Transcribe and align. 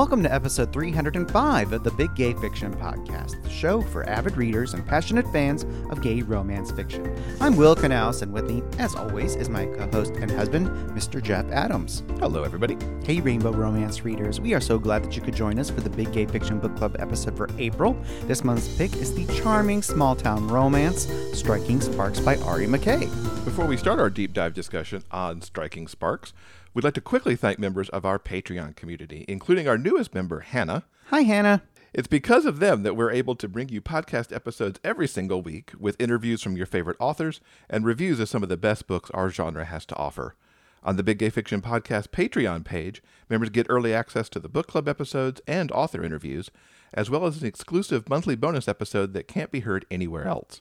Welcome 0.00 0.22
to 0.22 0.32
episode 0.32 0.72
305 0.72 1.74
of 1.74 1.84
the 1.84 1.90
Big 1.90 2.14
Gay 2.14 2.32
Fiction 2.32 2.74
Podcast, 2.74 3.42
the 3.42 3.50
show 3.50 3.82
for 3.82 4.08
avid 4.08 4.34
readers 4.34 4.72
and 4.72 4.84
passionate 4.86 5.30
fans 5.30 5.66
of 5.90 6.00
gay 6.00 6.22
romance 6.22 6.72
fiction. 6.72 7.14
I'm 7.38 7.54
Will 7.54 7.76
Knaus, 7.76 8.22
and 8.22 8.32
with 8.32 8.46
me, 8.46 8.62
as 8.78 8.94
always, 8.94 9.36
is 9.36 9.50
my 9.50 9.66
co 9.66 9.90
host 9.90 10.14
and 10.14 10.30
husband, 10.30 10.68
Mr. 10.92 11.22
Jeff 11.22 11.44
Adams. 11.50 12.02
Hello, 12.18 12.44
everybody. 12.44 12.78
Hey, 13.04 13.20
Rainbow 13.20 13.52
Romance 13.52 14.02
readers. 14.02 14.40
We 14.40 14.54
are 14.54 14.60
so 14.60 14.78
glad 14.78 15.04
that 15.04 15.16
you 15.16 15.20
could 15.20 15.36
join 15.36 15.58
us 15.58 15.68
for 15.68 15.82
the 15.82 15.90
Big 15.90 16.10
Gay 16.14 16.24
Fiction 16.24 16.60
Book 16.60 16.74
Club 16.76 16.96
episode 16.98 17.36
for 17.36 17.50
April. 17.58 17.94
This 18.22 18.42
month's 18.42 18.74
pick 18.78 18.96
is 18.96 19.14
the 19.14 19.26
charming 19.42 19.82
small 19.82 20.16
town 20.16 20.48
romance, 20.48 21.08
Striking 21.34 21.82
Sparks 21.82 22.20
by 22.20 22.36
Ari 22.36 22.68
McKay. 22.68 23.00
Before 23.44 23.66
we 23.66 23.76
start 23.76 24.00
our 24.00 24.08
deep 24.08 24.32
dive 24.32 24.54
discussion 24.54 25.04
on 25.10 25.42
Striking 25.42 25.86
Sparks, 25.88 26.32
we'd 26.74 26.84
like 26.84 26.94
to 26.94 27.00
quickly 27.00 27.36
thank 27.36 27.58
members 27.58 27.88
of 27.88 28.04
our 28.04 28.18
Patreon 28.18 28.76
community, 28.76 29.24
including 29.28 29.66
our 29.66 29.78
newest 29.78 30.14
member, 30.14 30.40
Hannah. 30.40 30.84
Hi, 31.06 31.22
Hannah. 31.22 31.62
It's 31.92 32.06
because 32.06 32.46
of 32.46 32.60
them 32.60 32.84
that 32.84 32.94
we're 32.94 33.10
able 33.10 33.34
to 33.34 33.48
bring 33.48 33.68
you 33.68 33.80
podcast 33.80 34.32
episodes 34.34 34.78
every 34.84 35.08
single 35.08 35.42
week 35.42 35.72
with 35.78 36.00
interviews 36.00 36.40
from 36.40 36.56
your 36.56 36.66
favorite 36.66 36.96
authors 37.00 37.40
and 37.68 37.84
reviews 37.84 38.20
of 38.20 38.28
some 38.28 38.44
of 38.44 38.48
the 38.48 38.56
best 38.56 38.86
books 38.86 39.10
our 39.10 39.28
genre 39.28 39.64
has 39.64 39.84
to 39.86 39.96
offer. 39.96 40.36
On 40.84 40.96
the 40.96 41.02
Big 41.02 41.18
Gay 41.18 41.30
Fiction 41.30 41.60
Podcast 41.60 42.08
Patreon 42.08 42.64
page, 42.64 43.02
members 43.28 43.50
get 43.50 43.66
early 43.68 43.92
access 43.92 44.28
to 44.30 44.38
the 44.38 44.48
book 44.48 44.68
club 44.68 44.88
episodes 44.88 45.40
and 45.46 45.70
author 45.72 46.02
interviews, 46.02 46.50
as 46.94 47.10
well 47.10 47.26
as 47.26 47.42
an 47.42 47.46
exclusive 47.46 48.08
monthly 48.08 48.36
bonus 48.36 48.68
episode 48.68 49.12
that 49.12 49.28
can't 49.28 49.50
be 49.50 49.60
heard 49.60 49.84
anywhere 49.90 50.26
else. 50.26 50.60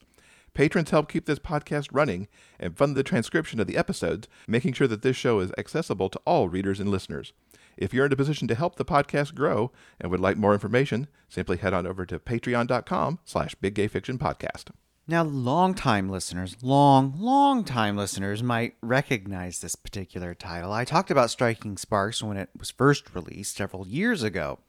Patrons 0.59 0.90
help 0.90 1.09
keep 1.09 1.26
this 1.26 1.40
podcast 1.40 1.88
running 1.90 2.27
and 2.59 2.77
fund 2.77 2.98
the 2.98 3.02
transcription 3.02 3.62
of 3.62 3.67
the 3.67 3.77
episodes, 3.77 4.27
making 4.45 4.73
sure 4.73 4.90
that 4.90 5.04
this 5.04 5.16
show 5.16 5.40
is 5.40 5.54
accessible 5.58 6.09
to 6.09 6.20
all 6.26 6.50
readers 6.50 6.81
and 6.81 6.92
listeners. 6.92 7.31
If 7.78 7.94
you're 7.94 8.08
in 8.08 8.11
a 8.11 8.17
position 8.17 8.45
to 8.50 8.56
help 8.56 8.75
the 8.75 8.84
podcast 8.84 9.36
grow 9.36 9.72
and 10.02 10.11
would 10.11 10.19
like 10.19 10.36
more 10.36 10.52
information, 10.52 11.08
simply 11.30 11.56
head 11.56 11.73
on 11.73 11.88
over 11.88 12.06
to 12.06 12.19
patreon.com 12.19 13.19
slash 13.23 13.56
biggayfictionpodcast. 13.64 14.72
Now, 15.08 15.23
long-time 15.23 16.09
listeners, 16.09 16.58
long, 16.62 17.14
long-time 17.17 17.95
listeners 17.95 18.44
might 18.44 18.75
recognize 18.81 19.62
this 19.62 19.78
particular 19.78 20.34
title. 20.34 20.73
I 20.73 20.84
talked 20.84 21.09
about 21.09 21.31
Striking 21.31 21.78
Sparks 21.78 22.22
when 22.22 22.36
it 22.36 22.50
was 22.59 22.69
first 22.69 23.16
released 23.16 23.56
several 23.56 23.88
years 23.88 24.23
ago. 24.23 24.59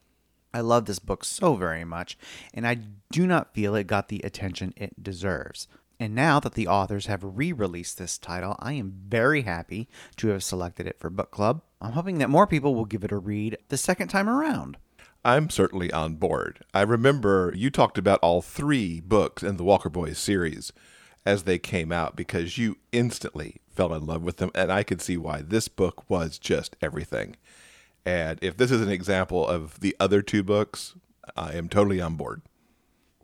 I 0.52 0.60
love 0.60 0.86
this 0.86 0.98
book 0.98 1.24
so 1.24 1.54
very 1.54 1.84
much, 1.84 2.18
and 2.52 2.66
I 2.66 2.78
do 3.12 3.24
not 3.26 3.54
feel 3.54 3.76
it 3.76 3.86
got 3.86 4.08
the 4.08 4.20
attention 4.24 4.74
it 4.76 5.00
deserves. 5.00 5.68
And 6.00 6.14
now 6.14 6.40
that 6.40 6.54
the 6.54 6.66
authors 6.66 7.06
have 7.06 7.20
re 7.22 7.52
released 7.52 7.98
this 7.98 8.16
title, 8.16 8.56
I 8.58 8.72
am 8.72 8.94
very 9.06 9.42
happy 9.42 9.86
to 10.16 10.28
have 10.28 10.42
selected 10.42 10.86
it 10.86 10.98
for 10.98 11.10
book 11.10 11.30
club. 11.30 11.60
I'm 11.78 11.92
hoping 11.92 12.16
that 12.18 12.30
more 12.30 12.46
people 12.46 12.74
will 12.74 12.86
give 12.86 13.04
it 13.04 13.12
a 13.12 13.18
read 13.18 13.58
the 13.68 13.76
second 13.76 14.08
time 14.08 14.28
around. 14.28 14.78
I'm 15.26 15.50
certainly 15.50 15.92
on 15.92 16.14
board. 16.14 16.64
I 16.72 16.80
remember 16.80 17.52
you 17.54 17.68
talked 17.68 17.98
about 17.98 18.18
all 18.20 18.40
three 18.40 19.00
books 19.00 19.42
in 19.42 19.58
the 19.58 19.62
Walker 19.62 19.90
Boys 19.90 20.18
series 20.18 20.72
as 21.26 21.42
they 21.42 21.58
came 21.58 21.92
out 21.92 22.16
because 22.16 22.56
you 22.56 22.78
instantly 22.92 23.60
fell 23.68 23.92
in 23.92 24.06
love 24.06 24.22
with 24.22 24.38
them, 24.38 24.50
and 24.54 24.72
I 24.72 24.82
could 24.82 25.02
see 25.02 25.18
why 25.18 25.42
this 25.42 25.68
book 25.68 26.08
was 26.08 26.38
just 26.38 26.76
everything. 26.80 27.36
And 28.06 28.38
if 28.40 28.56
this 28.56 28.70
is 28.70 28.80
an 28.80 28.88
example 28.88 29.46
of 29.46 29.80
the 29.80 29.94
other 30.00 30.22
two 30.22 30.42
books, 30.42 30.94
I 31.36 31.52
am 31.52 31.68
totally 31.68 32.00
on 32.00 32.14
board. 32.14 32.40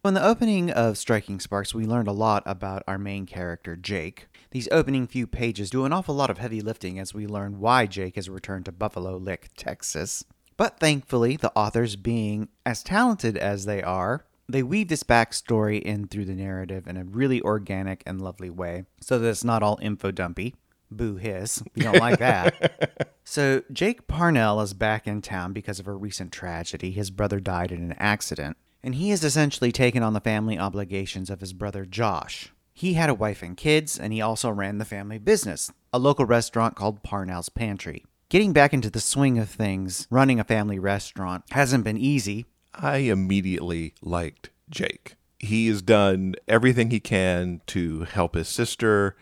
In 0.07 0.15
the 0.15 0.25
opening 0.25 0.71
of 0.71 0.97
Striking 0.97 1.41
Sparks, 1.41 1.75
we 1.75 1.85
learned 1.85 2.07
a 2.07 2.13
lot 2.13 2.45
about 2.47 2.85
our 2.87 2.97
main 2.97 3.27
character, 3.27 3.75
Jake. 3.75 4.29
These 4.53 4.69
opening 4.71 5.09
few 5.09 5.27
pages 5.27 5.69
do 5.69 5.85
an 5.85 5.93
awful 5.93 6.15
lot 6.15 6.31
of 6.31 6.39
heavy 6.39 6.61
lifting 6.61 7.01
as 7.01 7.13
we 7.13 7.27
learn 7.27 7.59
why 7.59 7.87
Jake 7.87 8.15
has 8.15 8.31
returned 8.31 8.67
to 8.67 8.73
Buffalo 8.73 9.17
Lick, 9.17 9.51
Texas. 9.57 10.25
But 10.57 10.79
thankfully, 10.79 11.37
the 11.37 11.51
authors, 11.57 11.97
being 11.97 12.49
as 12.65 12.85
talented 12.85 13.37
as 13.37 13.65
they 13.65 13.83
are, 13.83 14.25
they 14.49 14.63
weave 14.63 14.87
this 14.87 15.03
backstory 15.03 15.83
in 15.83 16.07
through 16.07 16.27
the 16.27 16.37
narrative 16.37 16.87
in 16.87 16.97
a 16.97 17.05
really 17.05 17.43
organic 17.43 18.05
and 18.07 18.21
lovely 18.21 18.51
way 18.51 18.85
so 19.01 19.19
that 19.19 19.29
it's 19.29 19.43
not 19.43 19.65
all 19.65 19.79
info 19.83 20.13
dumpy. 20.13 20.55
Boo 20.89 21.17
hiss. 21.17 21.65
We 21.75 21.83
don't 21.83 21.99
like 21.99 22.21
that. 22.21 23.13
so, 23.25 23.65
Jake 23.73 24.07
Parnell 24.07 24.61
is 24.61 24.73
back 24.73 25.09
in 25.09 25.21
town 25.21 25.53
because 25.53 25.81
of 25.81 25.89
a 25.89 25.93
recent 25.93 26.31
tragedy. 26.31 26.93
His 26.93 27.11
brother 27.11 27.41
died 27.41 27.73
in 27.73 27.83
an 27.83 27.97
accident, 27.99 28.57
and 28.87 28.95
he 28.95 29.11
has 29.11 29.25
essentially 29.25 29.73
taken 29.73 30.05
on 30.05 30.13
the 30.13 30.21
family 30.21 30.57
obligations 30.57 31.29
of 31.29 31.41
his 31.41 31.53
brother 31.53 31.85
Josh. 31.85 32.53
He 32.73 32.93
had 32.93 33.11
a 33.11 33.15
wife 33.15 33.43
and 33.43 33.57
kids, 33.57 33.99
and 33.99 34.13
he 34.13 34.21
also 34.21 34.49
ran 34.49 34.79
the 34.79 34.85
family 34.85 35.19
business, 35.19 35.73
a 35.93 35.99
local 35.99 36.25
restaurant 36.25 36.77
called 36.77 37.03
Parnell's 37.03 37.49
Pantry. 37.49 38.05
Getting 38.29 38.53
back 38.53 38.73
into 38.73 38.89
the 38.89 39.01
swing 39.01 39.41
of 39.41 39.51
things, 39.51 40.07
running 40.09 40.39
a 40.39 40.45
family 40.45 40.79
restaurant, 40.79 41.43
hasn't 41.51 41.83
been 41.83 41.97
easy. 41.97 42.47
I 42.73 42.99
immediately 42.99 43.95
liked 44.03 44.51
Jake. 44.71 45.17
He 45.41 45.67
has 45.67 45.83
done 45.83 46.37
everything 46.47 46.91
he 46.93 47.01
can 47.01 47.63
to 47.67 48.05
help 48.05 48.37
his 48.37 48.47
sister, 48.47 49.17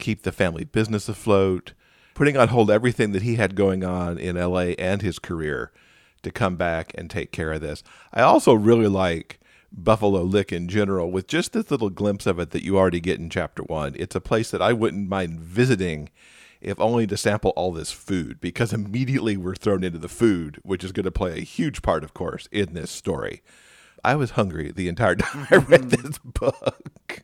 keep 0.00 0.22
the 0.22 0.32
family 0.32 0.64
business 0.64 1.08
afloat, 1.08 1.74
putting 2.14 2.36
on 2.36 2.48
hold 2.48 2.72
everything 2.72 3.12
that 3.12 3.22
he 3.22 3.36
had 3.36 3.54
going 3.54 3.84
on 3.84 4.18
in 4.18 4.34
LA 4.34 4.74
and 4.80 5.00
his 5.00 5.20
career 5.20 5.70
to 6.26 6.30
come 6.30 6.56
back 6.56 6.92
and 6.94 7.08
take 7.08 7.32
care 7.32 7.52
of 7.52 7.62
this. 7.62 7.82
I 8.12 8.20
also 8.20 8.52
really 8.52 8.88
like 8.88 9.40
Buffalo 9.72 10.22
Lick 10.22 10.52
in 10.52 10.68
general, 10.68 11.10
with 11.10 11.26
just 11.26 11.52
this 11.52 11.70
little 11.70 11.90
glimpse 11.90 12.26
of 12.26 12.38
it 12.38 12.50
that 12.50 12.64
you 12.64 12.76
already 12.76 13.00
get 13.00 13.18
in 13.18 13.30
chapter 13.30 13.62
one. 13.62 13.94
It's 13.96 14.14
a 14.14 14.20
place 14.20 14.50
that 14.50 14.62
I 14.62 14.72
wouldn't 14.72 15.08
mind 15.08 15.40
visiting 15.40 16.10
if 16.60 16.80
only 16.80 17.06
to 17.06 17.16
sample 17.16 17.52
all 17.54 17.72
this 17.72 17.92
food, 17.92 18.40
because 18.40 18.72
immediately 18.72 19.36
we're 19.36 19.54
thrown 19.54 19.84
into 19.84 19.98
the 19.98 20.08
food, 20.08 20.58
which 20.62 20.82
is 20.82 20.92
going 20.92 21.04
to 21.04 21.10
play 21.10 21.38
a 21.38 21.44
huge 21.44 21.80
part, 21.80 22.02
of 22.02 22.12
course, 22.12 22.48
in 22.50 22.74
this 22.74 22.90
story. 22.90 23.42
I 24.02 24.16
was 24.16 24.32
hungry 24.32 24.72
the 24.72 24.88
entire 24.88 25.14
time 25.16 25.46
I 25.50 25.56
read 25.56 25.84
hmm. 25.84 25.88
this 25.88 26.18
book. 26.18 27.22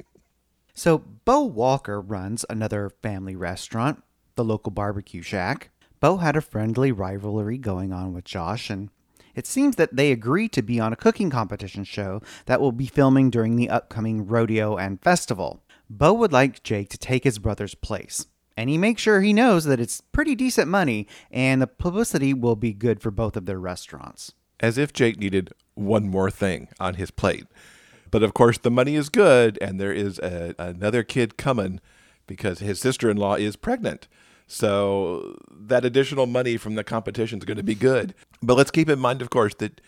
So, 0.74 0.98
Bo 0.98 1.42
Walker 1.42 2.00
runs 2.00 2.44
another 2.48 2.90
family 3.02 3.36
restaurant, 3.36 4.02
the 4.36 4.44
local 4.44 4.70
barbecue 4.70 5.22
shack. 5.22 5.70
Bo 6.02 6.16
had 6.16 6.34
a 6.34 6.40
friendly 6.40 6.90
rivalry 6.90 7.58
going 7.58 7.92
on 7.92 8.12
with 8.12 8.24
Josh, 8.24 8.70
and 8.70 8.90
it 9.36 9.46
seems 9.46 9.76
that 9.76 9.94
they 9.94 10.10
agreed 10.10 10.50
to 10.50 10.60
be 10.60 10.80
on 10.80 10.92
a 10.92 10.96
cooking 10.96 11.30
competition 11.30 11.84
show 11.84 12.20
that 12.46 12.60
will 12.60 12.72
be 12.72 12.86
filming 12.86 13.30
during 13.30 13.54
the 13.54 13.70
upcoming 13.70 14.26
rodeo 14.26 14.76
and 14.76 15.00
festival. 15.00 15.62
Bo 15.88 16.12
would 16.14 16.32
like 16.32 16.64
Jake 16.64 16.88
to 16.88 16.98
take 16.98 17.22
his 17.22 17.38
brother's 17.38 17.76
place, 17.76 18.26
and 18.56 18.68
he 18.68 18.76
makes 18.76 19.00
sure 19.00 19.20
he 19.20 19.32
knows 19.32 19.64
that 19.66 19.78
it's 19.78 20.00
pretty 20.00 20.34
decent 20.34 20.66
money 20.66 21.06
and 21.30 21.62
the 21.62 21.68
publicity 21.68 22.34
will 22.34 22.56
be 22.56 22.72
good 22.72 23.00
for 23.00 23.12
both 23.12 23.36
of 23.36 23.46
their 23.46 23.60
restaurants. 23.60 24.32
As 24.58 24.78
if 24.78 24.92
Jake 24.92 25.20
needed 25.20 25.52
one 25.74 26.08
more 26.08 26.32
thing 26.32 26.66
on 26.80 26.94
his 26.94 27.12
plate. 27.12 27.46
But 28.10 28.24
of 28.24 28.34
course, 28.34 28.58
the 28.58 28.72
money 28.72 28.96
is 28.96 29.08
good, 29.08 29.56
and 29.62 29.80
there 29.80 29.92
is 29.92 30.18
a, 30.18 30.56
another 30.58 31.04
kid 31.04 31.36
coming 31.36 31.80
because 32.26 32.58
his 32.58 32.80
sister 32.80 33.08
in 33.08 33.16
law 33.16 33.36
is 33.36 33.54
pregnant. 33.54 34.08
So 34.52 35.38
that 35.50 35.82
additional 35.82 36.26
money 36.26 36.58
from 36.58 36.74
the 36.74 36.84
competition 36.84 37.38
is 37.38 37.46
going 37.46 37.56
to 37.56 37.62
be 37.62 37.74
good. 37.74 38.14
But 38.42 38.58
let's 38.58 38.70
keep 38.70 38.90
in 38.90 38.98
mind, 38.98 39.22
of 39.22 39.30
course, 39.30 39.54
that 39.54 39.80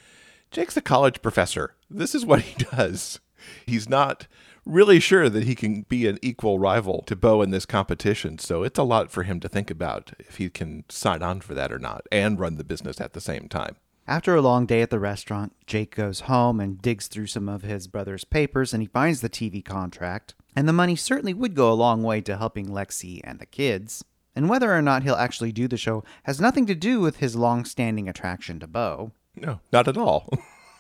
Jake's 0.50 0.74
a 0.78 0.80
college 0.80 1.20
professor. 1.20 1.74
This 1.90 2.14
is 2.14 2.24
what 2.24 2.40
he 2.48 2.64
does. 2.64 3.20
He's 3.66 3.90
not 3.90 4.26
really 4.64 5.00
sure 5.00 5.28
that 5.28 5.44
he 5.44 5.54
can 5.54 5.82
be 5.82 6.06
an 6.06 6.18
equal 6.22 6.58
rival 6.58 7.02
to 7.08 7.14
Bo 7.14 7.42
in 7.42 7.50
this 7.50 7.66
competition. 7.66 8.38
So 8.38 8.62
it's 8.62 8.78
a 8.78 8.84
lot 8.84 9.10
for 9.10 9.24
him 9.24 9.38
to 9.40 9.50
think 9.50 9.70
about 9.70 10.12
if 10.18 10.36
he 10.38 10.48
can 10.48 10.84
sign 10.88 11.22
on 11.22 11.42
for 11.42 11.52
that 11.52 11.70
or 11.70 11.78
not 11.78 12.06
and 12.10 12.40
run 12.40 12.56
the 12.56 12.64
business 12.64 13.02
at 13.02 13.12
the 13.12 13.20
same 13.20 13.48
time. 13.50 13.76
After 14.08 14.34
a 14.34 14.40
long 14.40 14.64
day 14.64 14.80
at 14.80 14.88
the 14.88 14.98
restaurant, 14.98 15.52
Jake 15.66 15.94
goes 15.94 16.20
home 16.20 16.58
and 16.58 16.80
digs 16.80 17.06
through 17.06 17.26
some 17.26 17.50
of 17.50 17.60
his 17.60 17.86
brother's 17.86 18.24
papers 18.24 18.72
and 18.72 18.82
he 18.82 18.86
finds 18.86 19.20
the 19.20 19.28
TV 19.28 19.62
contract. 19.62 20.34
And 20.56 20.66
the 20.66 20.72
money 20.72 20.96
certainly 20.96 21.34
would 21.34 21.54
go 21.54 21.70
a 21.70 21.74
long 21.74 22.02
way 22.02 22.22
to 22.22 22.38
helping 22.38 22.68
Lexi 22.68 23.20
and 23.24 23.38
the 23.38 23.46
kids. 23.46 24.02
And 24.36 24.48
whether 24.48 24.74
or 24.74 24.82
not 24.82 25.02
he'll 25.02 25.14
actually 25.14 25.52
do 25.52 25.68
the 25.68 25.76
show 25.76 26.04
has 26.24 26.40
nothing 26.40 26.66
to 26.66 26.74
do 26.74 27.00
with 27.00 27.18
his 27.18 27.36
long 27.36 27.64
standing 27.64 28.08
attraction 28.08 28.58
to 28.60 28.66
Bo. 28.66 29.12
No, 29.36 29.60
not 29.72 29.88
at 29.88 29.96
all. 29.96 30.28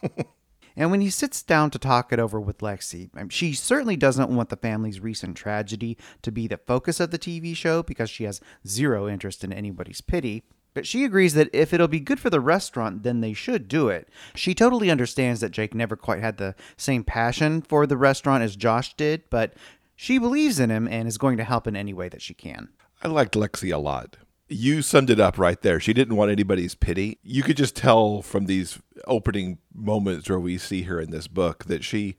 and 0.76 0.90
when 0.90 1.00
he 1.00 1.10
sits 1.10 1.42
down 1.42 1.70
to 1.70 1.78
talk 1.78 2.12
it 2.12 2.18
over 2.18 2.40
with 2.40 2.58
Lexi, 2.58 3.10
she 3.30 3.52
certainly 3.52 3.96
doesn't 3.96 4.34
want 4.34 4.48
the 4.48 4.56
family's 4.56 5.00
recent 5.00 5.36
tragedy 5.36 5.96
to 6.22 6.32
be 6.32 6.46
the 6.46 6.58
focus 6.58 7.00
of 7.00 7.10
the 7.10 7.18
TV 7.18 7.54
show 7.54 7.82
because 7.82 8.10
she 8.10 8.24
has 8.24 8.40
zero 8.66 9.08
interest 9.08 9.44
in 9.44 9.52
anybody's 9.52 10.00
pity. 10.00 10.42
But 10.74 10.86
she 10.88 11.04
agrees 11.04 11.34
that 11.34 11.50
if 11.52 11.72
it'll 11.72 11.86
be 11.86 12.00
good 12.00 12.18
for 12.18 12.30
the 12.30 12.40
restaurant, 12.40 13.04
then 13.04 13.20
they 13.20 13.32
should 13.32 13.68
do 13.68 13.88
it. 13.88 14.08
She 14.34 14.54
totally 14.54 14.90
understands 14.90 15.40
that 15.40 15.52
Jake 15.52 15.72
never 15.72 15.94
quite 15.94 16.20
had 16.20 16.36
the 16.36 16.56
same 16.76 17.04
passion 17.04 17.62
for 17.62 17.86
the 17.86 17.96
restaurant 17.96 18.42
as 18.42 18.56
Josh 18.56 18.94
did, 18.96 19.22
but 19.30 19.54
she 19.94 20.18
believes 20.18 20.58
in 20.58 20.70
him 20.70 20.88
and 20.88 21.06
is 21.06 21.16
going 21.18 21.36
to 21.36 21.44
help 21.44 21.68
in 21.68 21.76
any 21.76 21.94
way 21.94 22.08
that 22.08 22.22
she 22.22 22.34
can. 22.34 22.70
I 23.04 23.08
liked 23.08 23.34
Lexi 23.34 23.72
a 23.72 23.78
lot. 23.78 24.16
You 24.48 24.82
summed 24.82 25.10
it 25.10 25.20
up 25.20 25.38
right 25.38 25.60
there. 25.60 25.78
She 25.78 25.92
didn't 25.92 26.16
want 26.16 26.30
anybody's 26.30 26.74
pity. 26.74 27.18
You 27.22 27.42
could 27.42 27.56
just 27.56 27.76
tell 27.76 28.22
from 28.22 28.46
these 28.46 28.78
opening 29.06 29.58
moments 29.74 30.28
where 30.28 30.40
we 30.40 30.58
see 30.58 30.82
her 30.82 31.00
in 31.00 31.10
this 31.10 31.28
book 31.28 31.64
that 31.64 31.84
she 31.84 32.16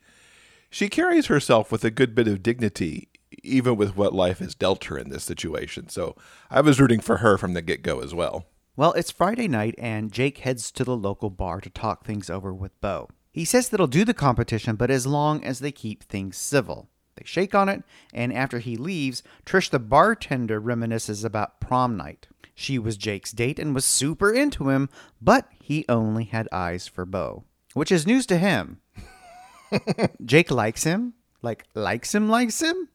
she 0.69 0.89
carries 0.89 1.27
herself 1.27 1.71
with 1.71 1.85
a 1.85 1.91
good 1.91 2.13
bit 2.13 2.27
of 2.27 2.43
dignity 2.43 3.09
even 3.43 3.75
with 3.75 3.95
what 3.95 4.13
life 4.13 4.39
has 4.39 4.55
dealt 4.55 4.85
her 4.85 4.97
in 4.97 5.09
this 5.09 5.23
situation. 5.23 5.89
So 5.89 6.15
I 6.49 6.61
was 6.61 6.79
rooting 6.79 6.99
for 6.99 7.17
her 7.17 7.37
from 7.37 7.53
the 7.53 7.61
get 7.61 7.81
go 7.81 8.01
as 8.01 8.13
well. 8.13 8.45
Well, 8.75 8.91
it's 8.93 9.11
Friday 9.11 9.47
night, 9.47 9.75
and 9.77 10.11
Jake 10.11 10.39
heads 10.39 10.71
to 10.71 10.83
the 10.83 10.97
local 10.97 11.29
bar 11.29 11.61
to 11.61 11.69
talk 11.69 12.03
things 12.03 12.29
over 12.29 12.53
with 12.53 12.79
Bo. 12.81 13.09
He 13.31 13.45
says 13.45 13.69
that 13.69 13.79
he'll 13.79 13.87
do 13.87 14.03
the 14.03 14.13
competition, 14.13 14.75
but 14.75 14.91
as 14.91 15.07
long 15.07 15.43
as 15.43 15.59
they 15.59 15.71
keep 15.71 16.03
things 16.03 16.37
civil. 16.37 16.89
They 17.15 17.23
shake 17.25 17.55
on 17.55 17.69
it, 17.69 17.83
and 18.13 18.33
after 18.33 18.59
he 18.59 18.75
leaves, 18.75 19.23
Trish 19.45 19.69
the 19.69 19.79
bartender 19.79 20.61
reminisces 20.61 21.23
about 21.23 21.59
prom 21.59 21.95
night. 21.95 22.27
She 22.53 22.79
was 22.79 22.97
Jake's 22.97 23.31
date 23.31 23.59
and 23.59 23.75
was 23.75 23.85
super 23.85 24.31
into 24.31 24.69
him, 24.69 24.89
but 25.21 25.47
he 25.61 25.85
only 25.89 26.25
had 26.25 26.47
eyes 26.51 26.87
for 26.87 27.05
Bo, 27.05 27.43
which 27.73 27.91
is 27.91 28.07
news 28.07 28.25
to 28.27 28.37
him. 28.37 28.79
Jake 30.25 30.51
likes 30.51 30.83
him, 30.83 31.13
like 31.41 31.65
likes 31.73 32.15
him, 32.15 32.29
likes 32.29 32.61
him. 32.61 32.89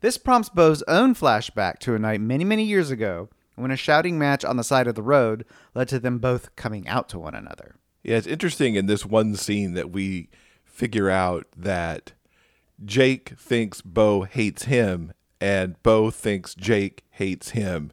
This 0.00 0.18
prompts 0.18 0.48
Bo's 0.48 0.82
own 0.88 1.14
flashback 1.14 1.78
to 1.80 1.94
a 1.94 1.98
night 1.98 2.20
many, 2.20 2.44
many 2.44 2.64
years 2.64 2.90
ago 2.90 3.28
when 3.54 3.70
a 3.70 3.76
shouting 3.76 4.18
match 4.18 4.44
on 4.44 4.56
the 4.56 4.64
side 4.64 4.86
of 4.86 4.94
the 4.94 5.02
road 5.02 5.44
led 5.74 5.88
to 5.88 5.98
them 5.98 6.18
both 6.18 6.54
coming 6.56 6.88
out 6.88 7.08
to 7.10 7.18
one 7.18 7.34
another. 7.34 7.76
Yeah, 8.02 8.16
it's 8.16 8.26
interesting 8.26 8.74
in 8.74 8.86
this 8.86 9.06
one 9.06 9.36
scene 9.36 9.74
that 9.74 9.90
we 9.90 10.28
figure 10.64 11.08
out 11.08 11.46
that 11.56 12.12
Jake 12.82 13.30
thinks 13.38 13.80
Bo 13.80 14.22
hates 14.22 14.64
him 14.64 15.12
and 15.40 15.80
Bo 15.82 16.10
thinks 16.10 16.54
Jake 16.54 17.04
hates 17.10 17.50
him. 17.50 17.92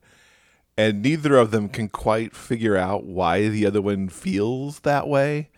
And 0.77 1.01
neither 1.01 1.35
of 1.35 1.51
them 1.51 1.67
can 1.67 1.89
quite 1.89 2.35
figure 2.35 2.77
out 2.77 3.03
why 3.03 3.49
the 3.49 3.65
other 3.65 3.81
one 3.81 4.07
feels 4.07 4.79
that 4.79 5.07
way, 5.07 5.49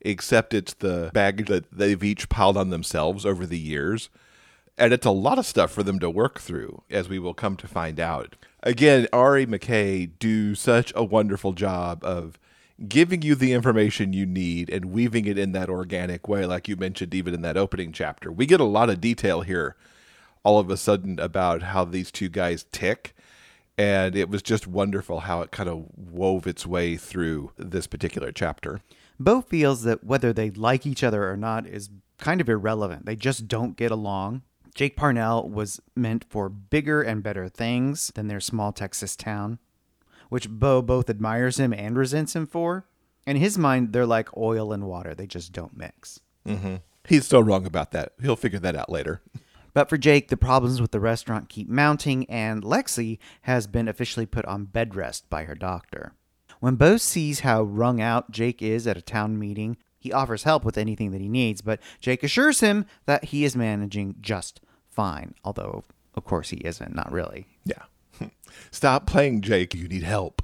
except 0.00 0.54
it's 0.54 0.74
the 0.74 1.10
baggage 1.12 1.48
that 1.48 1.70
they've 1.70 2.02
each 2.02 2.28
piled 2.28 2.56
on 2.56 2.70
themselves 2.70 3.26
over 3.26 3.46
the 3.46 3.58
years. 3.58 4.08
And 4.76 4.92
it's 4.92 5.06
a 5.06 5.10
lot 5.10 5.38
of 5.38 5.46
stuff 5.46 5.70
for 5.70 5.82
them 5.82 5.98
to 6.00 6.10
work 6.10 6.40
through, 6.40 6.82
as 6.90 7.08
we 7.08 7.18
will 7.18 7.34
come 7.34 7.56
to 7.58 7.68
find 7.68 8.00
out. 8.00 8.36
Again, 8.62 9.06
Ari 9.12 9.46
McKay 9.46 10.10
do 10.18 10.54
such 10.54 10.92
a 10.96 11.04
wonderful 11.04 11.52
job 11.52 12.02
of 12.02 12.38
giving 12.88 13.22
you 13.22 13.34
the 13.34 13.52
information 13.52 14.12
you 14.12 14.26
need 14.26 14.68
and 14.70 14.86
weaving 14.86 15.26
it 15.26 15.38
in 15.38 15.52
that 15.52 15.68
organic 15.68 16.28
way, 16.28 16.44
like 16.44 16.68
you 16.68 16.76
mentioned, 16.76 17.14
even 17.14 17.34
in 17.34 17.42
that 17.42 17.56
opening 17.56 17.92
chapter. 17.92 18.32
We 18.32 18.46
get 18.46 18.60
a 18.60 18.64
lot 18.64 18.90
of 18.90 19.00
detail 19.00 19.42
here 19.42 19.76
all 20.42 20.58
of 20.58 20.70
a 20.70 20.76
sudden 20.76 21.18
about 21.18 21.62
how 21.62 21.84
these 21.84 22.10
two 22.10 22.28
guys 22.28 22.66
tick. 22.70 23.14
And 23.76 24.14
it 24.14 24.28
was 24.28 24.42
just 24.42 24.66
wonderful 24.66 25.20
how 25.20 25.40
it 25.40 25.50
kind 25.50 25.68
of 25.68 25.86
wove 25.96 26.46
its 26.46 26.64
way 26.66 26.96
through 26.96 27.50
this 27.56 27.86
particular 27.86 28.30
chapter. 28.30 28.80
Bo 29.18 29.40
feels 29.40 29.82
that 29.82 30.04
whether 30.04 30.32
they 30.32 30.50
like 30.50 30.86
each 30.86 31.02
other 31.02 31.28
or 31.28 31.36
not 31.36 31.66
is 31.66 31.90
kind 32.18 32.40
of 32.40 32.48
irrelevant. 32.48 33.06
They 33.06 33.16
just 33.16 33.48
don't 33.48 33.76
get 33.76 33.90
along. 33.90 34.42
Jake 34.74 34.96
Parnell 34.96 35.48
was 35.48 35.80
meant 35.96 36.24
for 36.28 36.48
bigger 36.48 37.02
and 37.02 37.22
better 37.22 37.48
things 37.48 38.12
than 38.14 38.26
their 38.28 38.40
small 38.40 38.72
Texas 38.72 39.16
town, 39.16 39.58
which 40.28 40.48
Bo 40.48 40.82
both 40.82 41.10
admires 41.10 41.58
him 41.58 41.72
and 41.72 41.96
resents 41.96 42.34
him 42.34 42.46
for. 42.46 42.86
In 43.26 43.36
his 43.36 43.56
mind, 43.56 43.92
they're 43.92 44.06
like 44.06 44.36
oil 44.36 44.72
and 44.72 44.86
water, 44.86 45.14
they 45.14 45.26
just 45.26 45.52
don't 45.52 45.76
mix. 45.76 46.20
Mm-hmm. 46.46 46.76
He's 47.06 47.26
still 47.26 47.42
wrong 47.42 47.66
about 47.66 47.92
that. 47.92 48.12
He'll 48.22 48.36
figure 48.36 48.58
that 48.58 48.76
out 48.76 48.90
later. 48.90 49.20
But 49.74 49.88
for 49.88 49.98
Jake, 49.98 50.28
the 50.28 50.36
problems 50.36 50.80
with 50.80 50.92
the 50.92 51.00
restaurant 51.00 51.48
keep 51.48 51.68
mounting, 51.68 52.28
and 52.30 52.62
Lexi 52.62 53.18
has 53.42 53.66
been 53.66 53.88
officially 53.88 54.24
put 54.24 54.44
on 54.44 54.66
bed 54.66 54.94
rest 54.94 55.28
by 55.28 55.44
her 55.44 55.54
doctor. 55.54 56.12
When 56.60 56.76
Bo 56.76 56.96
sees 56.96 57.40
how 57.40 57.62
wrung 57.62 58.00
out 58.00 58.30
Jake 58.30 58.62
is 58.62 58.86
at 58.86 58.96
a 58.96 59.02
town 59.02 59.38
meeting, 59.38 59.76
he 59.98 60.12
offers 60.12 60.44
help 60.44 60.64
with 60.64 60.78
anything 60.78 61.10
that 61.10 61.20
he 61.20 61.28
needs, 61.28 61.60
but 61.60 61.80
Jake 62.00 62.22
assures 62.22 62.60
him 62.60 62.86
that 63.06 63.24
he 63.26 63.44
is 63.44 63.56
managing 63.56 64.14
just 64.20 64.60
fine, 64.88 65.34
although, 65.44 65.84
of 66.14 66.24
course, 66.24 66.50
he 66.50 66.58
isn't, 66.58 66.94
not 66.94 67.10
really. 67.10 67.46
Yeah. 67.64 67.82
Stop 68.70 69.06
playing 69.06 69.40
Jake, 69.40 69.74
you 69.74 69.88
need 69.88 70.02
help. 70.02 70.42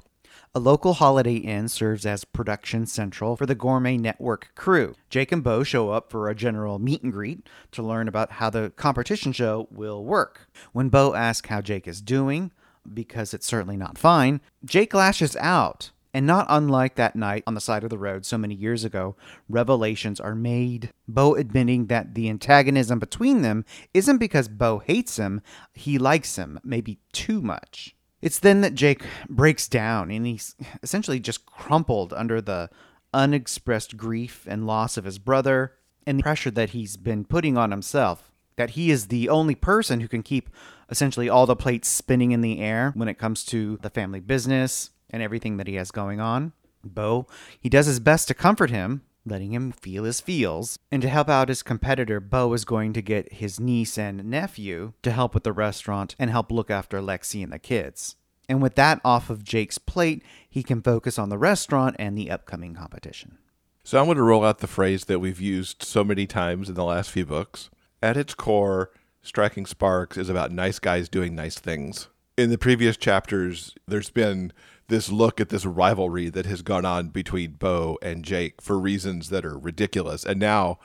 A 0.53 0.59
local 0.59 0.95
Holiday 0.95 1.35
Inn 1.35 1.69
serves 1.69 2.05
as 2.05 2.25
production 2.25 2.85
central 2.85 3.37
for 3.37 3.45
the 3.45 3.55
Gourmet 3.55 3.95
Network 3.95 4.51
crew. 4.53 4.95
Jake 5.09 5.31
and 5.31 5.41
Bo 5.41 5.63
show 5.63 5.91
up 5.91 6.11
for 6.11 6.27
a 6.27 6.35
general 6.35 6.77
meet 6.77 7.03
and 7.03 7.13
greet 7.13 7.47
to 7.71 7.81
learn 7.81 8.09
about 8.09 8.33
how 8.33 8.49
the 8.49 8.73
competition 8.75 9.31
show 9.31 9.69
will 9.71 10.03
work. 10.03 10.49
When 10.73 10.89
Bo 10.89 11.13
asks 11.13 11.47
how 11.47 11.61
Jake 11.61 11.87
is 11.87 12.01
doing, 12.01 12.51
because 12.93 13.33
it's 13.33 13.45
certainly 13.47 13.77
not 13.77 13.97
fine, 13.97 14.41
Jake 14.65 14.93
lashes 14.93 15.37
out. 15.37 15.91
And 16.13 16.27
not 16.27 16.47
unlike 16.49 16.95
that 16.95 17.15
night 17.15 17.43
on 17.47 17.53
the 17.53 17.61
side 17.61 17.85
of 17.85 17.89
the 17.89 17.97
road 17.97 18.25
so 18.25 18.37
many 18.37 18.53
years 18.53 18.83
ago, 18.83 19.15
revelations 19.47 20.19
are 20.19 20.35
made. 20.35 20.91
Bo 21.07 21.35
admitting 21.35 21.85
that 21.85 22.13
the 22.13 22.29
antagonism 22.29 22.99
between 22.99 23.41
them 23.41 23.63
isn't 23.93 24.17
because 24.17 24.49
Bo 24.49 24.79
hates 24.79 25.15
him, 25.15 25.41
he 25.73 25.97
likes 25.97 26.35
him, 26.35 26.59
maybe 26.65 26.99
too 27.13 27.41
much. 27.41 27.95
It's 28.21 28.39
then 28.39 28.61
that 28.61 28.75
Jake 28.75 29.03
breaks 29.29 29.67
down 29.67 30.11
and 30.11 30.25
he's 30.25 30.55
essentially 30.83 31.19
just 31.19 31.45
crumpled 31.45 32.13
under 32.13 32.39
the 32.41 32.69
unexpressed 33.13 33.97
grief 33.97 34.45
and 34.47 34.67
loss 34.67 34.97
of 34.97 35.05
his 35.05 35.19
brother 35.19 35.73
and 36.05 36.19
the 36.19 36.23
pressure 36.23 36.51
that 36.51 36.69
he's 36.69 36.97
been 36.97 37.25
putting 37.25 37.57
on 37.57 37.71
himself. 37.71 38.31
That 38.57 38.71
he 38.71 38.91
is 38.91 39.07
the 39.07 39.29
only 39.29 39.55
person 39.55 40.01
who 40.01 40.07
can 40.07 40.23
keep 40.23 40.49
essentially 40.89 41.29
all 41.29 41.45
the 41.45 41.55
plates 41.55 41.87
spinning 41.87 42.31
in 42.31 42.41
the 42.41 42.59
air 42.59 42.91
when 42.95 43.07
it 43.07 43.17
comes 43.17 43.43
to 43.45 43.77
the 43.81 43.89
family 43.89 44.19
business 44.19 44.91
and 45.09 45.23
everything 45.23 45.57
that 45.57 45.67
he 45.67 45.75
has 45.75 45.89
going 45.89 46.19
on. 46.19 46.53
Bo, 46.83 47.27
he 47.59 47.69
does 47.69 47.85
his 47.85 47.99
best 47.99 48.27
to 48.27 48.33
comfort 48.33 48.69
him, 48.69 49.01
letting 49.25 49.53
him 49.53 49.71
feel 49.71 50.03
his 50.03 50.21
feels. 50.21 50.77
And 50.91 51.01
to 51.01 51.09
help 51.09 51.29
out 51.29 51.49
his 51.49 51.63
competitor, 51.63 52.19
Bo 52.19 52.53
is 52.53 52.65
going 52.65 52.93
to 52.93 53.01
get 53.01 53.33
his 53.33 53.59
niece 53.59 53.97
and 53.97 54.25
nephew 54.25 54.93
to 55.03 55.11
help 55.11 55.33
with 55.33 55.43
the 55.43 55.53
restaurant 55.53 56.15
and 56.17 56.29
help 56.29 56.51
look 56.51 56.71
after 56.71 56.99
Lexi 56.99 57.43
and 57.43 57.51
the 57.51 57.59
kids. 57.59 58.15
And 58.49 58.61
with 58.61 58.75
that 58.75 58.99
off 59.05 59.29
of 59.29 59.43
Jake's 59.43 59.77
plate, 59.77 60.23
he 60.49 60.63
can 60.63 60.81
focus 60.81 61.17
on 61.17 61.29
the 61.29 61.37
restaurant 61.37 61.95
and 61.99 62.17
the 62.17 62.29
upcoming 62.29 62.73
competition. 62.73 63.37
So 63.83 63.99
I'm 63.99 64.05
going 64.05 64.17
to 64.17 64.23
roll 64.23 64.43
out 64.43 64.59
the 64.59 64.67
phrase 64.67 65.05
that 65.05 65.19
we've 65.19 65.39
used 65.39 65.83
so 65.83 66.03
many 66.03 66.27
times 66.27 66.69
in 66.69 66.75
the 66.75 66.83
last 66.83 67.11
few 67.11 67.25
books. 67.25 67.69
At 68.01 68.17
its 68.17 68.33
core, 68.33 68.91
Striking 69.21 69.65
Sparks 69.65 70.17
is 70.17 70.29
about 70.29 70.51
nice 70.51 70.79
guys 70.79 71.07
doing 71.07 71.35
nice 71.35 71.59
things. 71.59 72.07
In 72.37 72.49
the 72.49 72.57
previous 72.57 72.97
chapters, 72.97 73.75
there's 73.87 74.09
been 74.09 74.51
this 74.91 75.09
look 75.09 75.39
at 75.39 75.49
this 75.49 75.65
rivalry 75.65 76.29
that 76.29 76.45
has 76.45 76.61
gone 76.61 76.85
on 76.85 77.07
between 77.07 77.53
Bo 77.53 77.97
and 78.01 78.25
Jake 78.25 78.61
for 78.61 78.77
reasons 78.77 79.29
that 79.29 79.45
are 79.45 79.57
ridiculous. 79.57 80.25
And 80.25 80.37
now, 80.37 80.79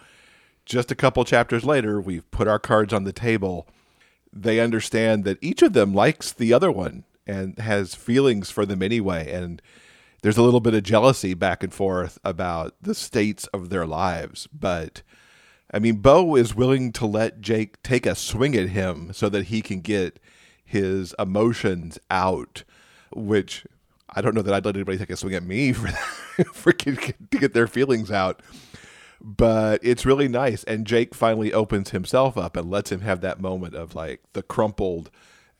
just 0.64 0.92
a 0.92 0.94
couple 0.94 1.24
chapters 1.24 1.64
later, 1.64 2.00
we've 2.00 2.30
put 2.30 2.46
our 2.46 2.60
cards 2.60 2.94
on 2.94 3.02
the 3.02 3.12
table. 3.12 3.66
They 4.32 4.60
understand 4.60 5.24
that 5.24 5.38
each 5.42 5.60
of 5.60 5.72
them 5.72 5.92
likes 5.92 6.32
the 6.32 6.52
other 6.52 6.70
one 6.70 7.02
and 7.26 7.58
has 7.58 7.96
feelings 7.96 8.48
for 8.48 8.64
them 8.64 8.80
anyway. 8.80 9.30
And 9.30 9.60
there's 10.22 10.38
a 10.38 10.42
little 10.42 10.60
bit 10.60 10.74
of 10.74 10.84
jealousy 10.84 11.34
back 11.34 11.64
and 11.64 11.74
forth 11.74 12.18
about 12.24 12.76
the 12.80 12.94
states 12.94 13.48
of 13.48 13.70
their 13.70 13.86
lives. 13.86 14.46
But 14.52 15.02
I 15.74 15.80
mean, 15.80 15.96
Bo 15.96 16.36
is 16.36 16.54
willing 16.54 16.92
to 16.92 17.06
let 17.06 17.40
Jake 17.40 17.82
take 17.82 18.06
a 18.06 18.14
swing 18.14 18.54
at 18.54 18.68
him 18.68 19.12
so 19.12 19.28
that 19.30 19.46
he 19.46 19.62
can 19.62 19.80
get 19.80 20.20
his 20.64 21.12
emotions 21.18 21.98
out, 22.08 22.62
which 23.12 23.66
I 24.16 24.22
don't 24.22 24.34
know 24.34 24.42
that 24.42 24.54
I'd 24.54 24.64
let 24.64 24.74
anybody 24.74 24.98
take 24.98 25.10
a 25.10 25.16
swing 25.16 25.34
at 25.34 25.44
me 25.44 25.72
for 25.74 25.88
for 26.52 26.72
to 26.72 27.14
get 27.38 27.52
their 27.52 27.68
feelings 27.68 28.10
out. 28.10 28.42
But 29.20 29.80
it's 29.82 30.04
really 30.04 30.28
nice, 30.28 30.64
and 30.64 30.86
Jake 30.86 31.14
finally 31.14 31.52
opens 31.52 31.90
himself 31.90 32.36
up 32.36 32.56
and 32.56 32.70
lets 32.70 32.90
him 32.92 33.00
have 33.00 33.20
that 33.20 33.40
moment 33.40 33.74
of 33.74 33.94
like 33.94 34.22
the 34.32 34.42
crumpled, 34.42 35.10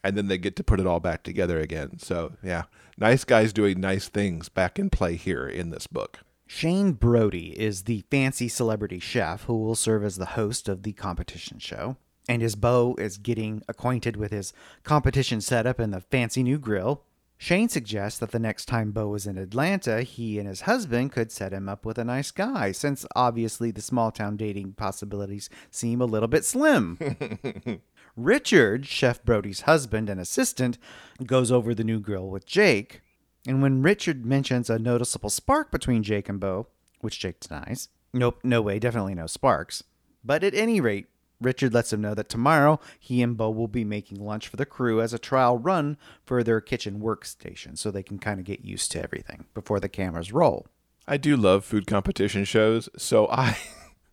and 0.03 0.17
then 0.17 0.29
they 0.29 0.39
get 0.39 0.57
to 0.57 0.65
put 0.65 0.81
it 0.81 0.87
all 0.87 1.01
back 1.01 1.23
together 1.23 1.61
again. 1.61 1.99
So 1.99 2.33
yeah, 2.43 2.65
nice 2.99 3.25
guys 3.25 3.53
doing 3.53 3.81
nice 3.81 4.09
things 4.09 4.49
back 4.49 4.79
in 4.79 4.91
play 4.91 5.17
here 5.17 5.47
in 5.47 5.71
this 5.71 5.87
book. 5.87 6.21
Shane 6.47 6.93
Brody 6.93 7.59
is 7.59 7.85
the 7.85 8.05
fancy 8.11 8.49
celebrity 8.49 9.01
chef 9.01 9.45
who 9.45 9.59
will 9.59 9.75
serve 9.75 10.05
as 10.05 10.17
the 10.17 10.27
host 10.27 10.69
of 10.69 10.83
the 10.83 10.93
competition 10.93 11.59
show. 11.59 11.97
And 12.29 12.43
as 12.43 12.55
Bo 12.55 12.95
is 12.99 13.19
getting 13.19 13.63
acquainted 13.69 14.17
with 14.17 14.33
his 14.33 14.53
competition 14.85 15.41
setup 15.41 15.79
and 15.79 15.93
the 15.93 16.01
fancy 16.01 16.43
new 16.43 16.59
grill, 16.59 17.03
Shane 17.39 17.69
suggests 17.69 18.19
that 18.19 18.31
the 18.31 18.39
next 18.39 18.65
time 18.65 18.93
Bo 18.93 19.15
is 19.15 19.27
in 19.27 19.37
Atlanta, 19.37 20.03
he 20.03 20.39
and 20.39 20.49
his 20.49 20.63
husband 20.63 21.13
could 21.13 21.31
set 21.31 21.53
him 21.53 21.69
up 21.69 21.85
with 21.85 21.99
a 21.99 22.05
nice 22.05 22.31
guy, 22.31 22.73
since 22.73 23.05
obviously 23.15 23.71
the 23.71 23.83
small 23.83 24.11
town 24.11 24.37
dating 24.37 24.73
possibilities 24.73 25.51
seem 25.71 26.01
a 26.01 26.07
little 26.07 26.29
bit 26.29 26.45
slim. 26.45 26.99
Richard, 28.17 28.87
Chef 28.87 29.23
Brody's 29.23 29.63
husband 29.63 30.09
and 30.09 30.19
assistant, 30.19 30.79
goes 31.27 31.53
over 31.53 31.75
the 31.75 31.85
new 31.85 32.01
grill 32.01 32.31
with 32.31 32.47
Jake, 32.47 33.03
and 33.47 33.61
when 33.61 33.83
Richard 33.83 34.25
mentions 34.25 34.71
a 34.71 34.79
noticeable 34.79 35.31
spark 35.31 35.71
between 35.71 36.03
Jake 36.03 36.31
and 36.31 36.41
Bo, 36.41 36.69
which 37.01 37.21
Jake 37.21 37.41
denies, 37.41 37.91
nope, 38.15 38.41
no 38.43 38.63
way, 38.63 38.79
definitely 38.79 39.15
no 39.15 39.27
sparks. 39.27 39.85
But 40.25 40.43
at 40.43 40.55
any 40.55 40.81
rate, 40.81 41.07
Richard 41.41 41.75
lets 41.75 41.93
him 41.93 42.01
know 42.01 42.15
that 42.15 42.29
tomorrow 42.29 42.81
he 42.99 43.23
and 43.23 43.37
Bo 43.37 43.51
will 43.51 43.69
be 43.69 43.85
making 43.85 44.25
lunch 44.25 44.49
for 44.49 44.57
the 44.57 44.67
crew 44.67 45.01
as 45.01 45.13
a 45.13 45.19
trial 45.19 45.59
run 45.59 45.97
for 46.25 46.43
their 46.43 46.61
kitchen 46.61 47.01
workstation 47.01 47.77
so 47.77 47.91
they 47.91 48.03
can 48.03 48.19
kind 48.19 48.41
of 48.41 48.47
get 48.47 48.65
used 48.65 48.91
to 48.93 49.03
everything 49.03 49.47
before 49.55 49.81
the 49.81 49.89
cameras 49.89 50.33
roll. 50.33 50.67
I 51.07 51.17
do 51.17 51.37
love 51.37 51.65
food 51.65 51.87
competition 51.87 52.45
shows, 52.45 52.89
so 52.97 53.29
I 53.29 53.57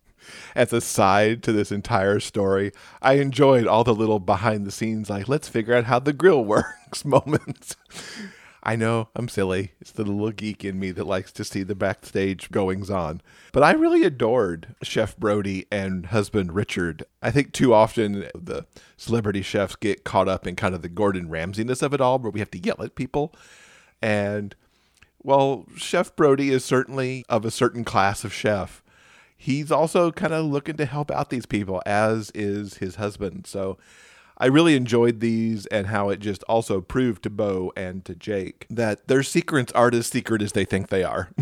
as 0.54 0.72
a 0.72 0.80
side 0.80 1.42
to 1.42 1.52
this 1.52 1.72
entire 1.72 2.20
story, 2.20 2.72
I 3.02 3.14
enjoyed 3.14 3.66
all 3.66 3.84
the 3.84 3.94
little 3.94 4.20
behind 4.20 4.66
the 4.66 4.70
scenes 4.70 5.10
like 5.10 5.28
let's 5.28 5.48
figure 5.48 5.74
out 5.74 5.84
how 5.84 5.98
the 5.98 6.12
grill 6.12 6.44
works 6.44 7.04
moments. 7.04 7.76
I 8.66 8.76
know 8.76 9.08
I'm 9.14 9.28
silly. 9.28 9.72
It's 9.78 9.90
the 9.92 10.04
little 10.04 10.30
geek 10.30 10.64
in 10.64 10.80
me 10.80 10.90
that 10.92 11.06
likes 11.06 11.30
to 11.32 11.44
see 11.44 11.62
the 11.62 11.74
backstage 11.74 12.50
goings 12.50 12.88
on. 12.88 13.20
But 13.52 13.62
I 13.62 13.72
really 13.72 14.04
adored 14.04 14.74
Chef 14.82 15.16
Brody 15.18 15.66
and 15.70 16.06
husband 16.06 16.52
Richard. 16.52 17.04
I 17.22 17.30
think 17.30 17.52
too 17.52 17.74
often 17.74 18.26
the 18.34 18.64
celebrity 18.96 19.42
chefs 19.42 19.76
get 19.76 20.04
caught 20.04 20.28
up 20.28 20.46
in 20.46 20.56
kind 20.56 20.74
of 20.74 20.80
the 20.80 20.88
Gordon 20.88 21.28
Ramsayness 21.28 21.82
of 21.82 21.92
it 21.92 22.00
all, 22.00 22.18
where 22.18 22.30
we 22.30 22.40
have 22.40 22.50
to 22.52 22.58
yell 22.58 22.82
at 22.82 22.94
people. 22.94 23.34
And 24.00 24.56
well, 25.22 25.66
Chef 25.76 26.16
Brody 26.16 26.50
is 26.50 26.64
certainly 26.64 27.24
of 27.28 27.44
a 27.44 27.50
certain 27.50 27.84
class 27.84 28.24
of 28.24 28.32
chef. 28.32 28.82
He's 29.36 29.70
also 29.70 30.10
kind 30.10 30.32
of 30.32 30.46
looking 30.46 30.76
to 30.78 30.86
help 30.86 31.10
out 31.10 31.28
these 31.28 31.44
people, 31.44 31.82
as 31.84 32.30
is 32.34 32.78
his 32.78 32.94
husband. 32.94 33.46
So 33.46 33.76
I 34.44 34.48
really 34.48 34.76
enjoyed 34.76 35.20
these 35.20 35.64
and 35.68 35.86
how 35.86 36.10
it 36.10 36.20
just 36.20 36.42
also 36.42 36.82
proved 36.82 37.22
to 37.22 37.30
Bo 37.30 37.72
and 37.78 38.04
to 38.04 38.14
Jake 38.14 38.66
that 38.68 39.08
their 39.08 39.22
secrets 39.22 39.72
aren't 39.72 39.94
as 39.94 40.06
secret 40.08 40.42
as 40.42 40.52
they 40.52 40.66
think 40.66 40.88
they 40.88 41.02
are. 41.02 41.30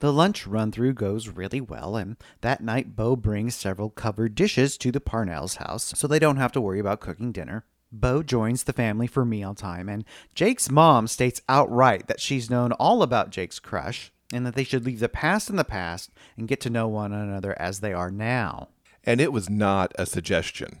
The 0.00 0.12
lunch 0.12 0.46
run 0.46 0.72
through 0.72 0.94
goes 0.94 1.28
really 1.28 1.60
well, 1.60 1.94
and 1.94 2.16
that 2.40 2.62
night 2.62 2.96
Bo 2.96 3.16
brings 3.16 3.54
several 3.54 3.90
covered 3.90 4.34
dishes 4.34 4.78
to 4.78 4.90
the 4.90 4.98
Parnell's 4.98 5.56
house 5.56 5.92
so 5.94 6.08
they 6.08 6.18
don't 6.18 6.38
have 6.38 6.52
to 6.52 6.60
worry 6.60 6.80
about 6.80 7.00
cooking 7.00 7.32
dinner. 7.32 7.66
Bo 7.92 8.22
joins 8.22 8.64
the 8.64 8.72
family 8.72 9.06
for 9.06 9.26
mealtime, 9.26 9.90
and 9.90 10.06
Jake's 10.34 10.70
mom 10.70 11.06
states 11.06 11.42
outright 11.50 12.06
that 12.06 12.18
she's 12.18 12.48
known 12.48 12.72
all 12.72 13.02
about 13.02 13.28
Jake's 13.28 13.58
crush 13.58 14.10
and 14.32 14.46
that 14.46 14.54
they 14.54 14.64
should 14.64 14.86
leave 14.86 15.00
the 15.00 15.08
past 15.10 15.50
in 15.50 15.56
the 15.56 15.64
past 15.64 16.10
and 16.38 16.48
get 16.48 16.60
to 16.62 16.70
know 16.70 16.88
one 16.88 17.12
another 17.12 17.54
as 17.60 17.80
they 17.80 17.92
are 17.92 18.10
now. 18.10 18.68
and 19.04 19.20
it 19.20 19.34
was 19.34 19.50
not 19.50 19.92
a 19.96 20.06
suggestion. 20.06 20.80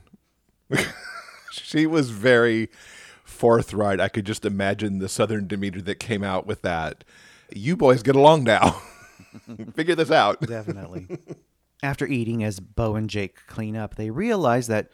she 1.50 1.86
was 1.86 2.10
very 2.10 2.68
forthright. 3.24 4.00
I 4.00 4.08
could 4.08 4.26
just 4.26 4.44
imagine 4.44 4.98
the 4.98 5.08
southern 5.08 5.46
Demeter 5.46 5.80
that 5.82 5.96
came 5.96 6.22
out 6.22 6.46
with 6.46 6.62
that. 6.62 7.04
You 7.52 7.76
boys 7.76 8.02
get 8.02 8.16
along 8.16 8.44
now. 8.44 8.82
Figure 9.74 9.94
this 9.94 10.10
out. 10.10 10.40
Definitely. 10.40 11.06
After 11.82 12.06
eating, 12.06 12.44
as 12.44 12.60
Bo 12.60 12.96
and 12.96 13.08
Jake 13.08 13.46
clean 13.46 13.76
up, 13.76 13.94
they 13.94 14.10
realize 14.10 14.66
that 14.66 14.90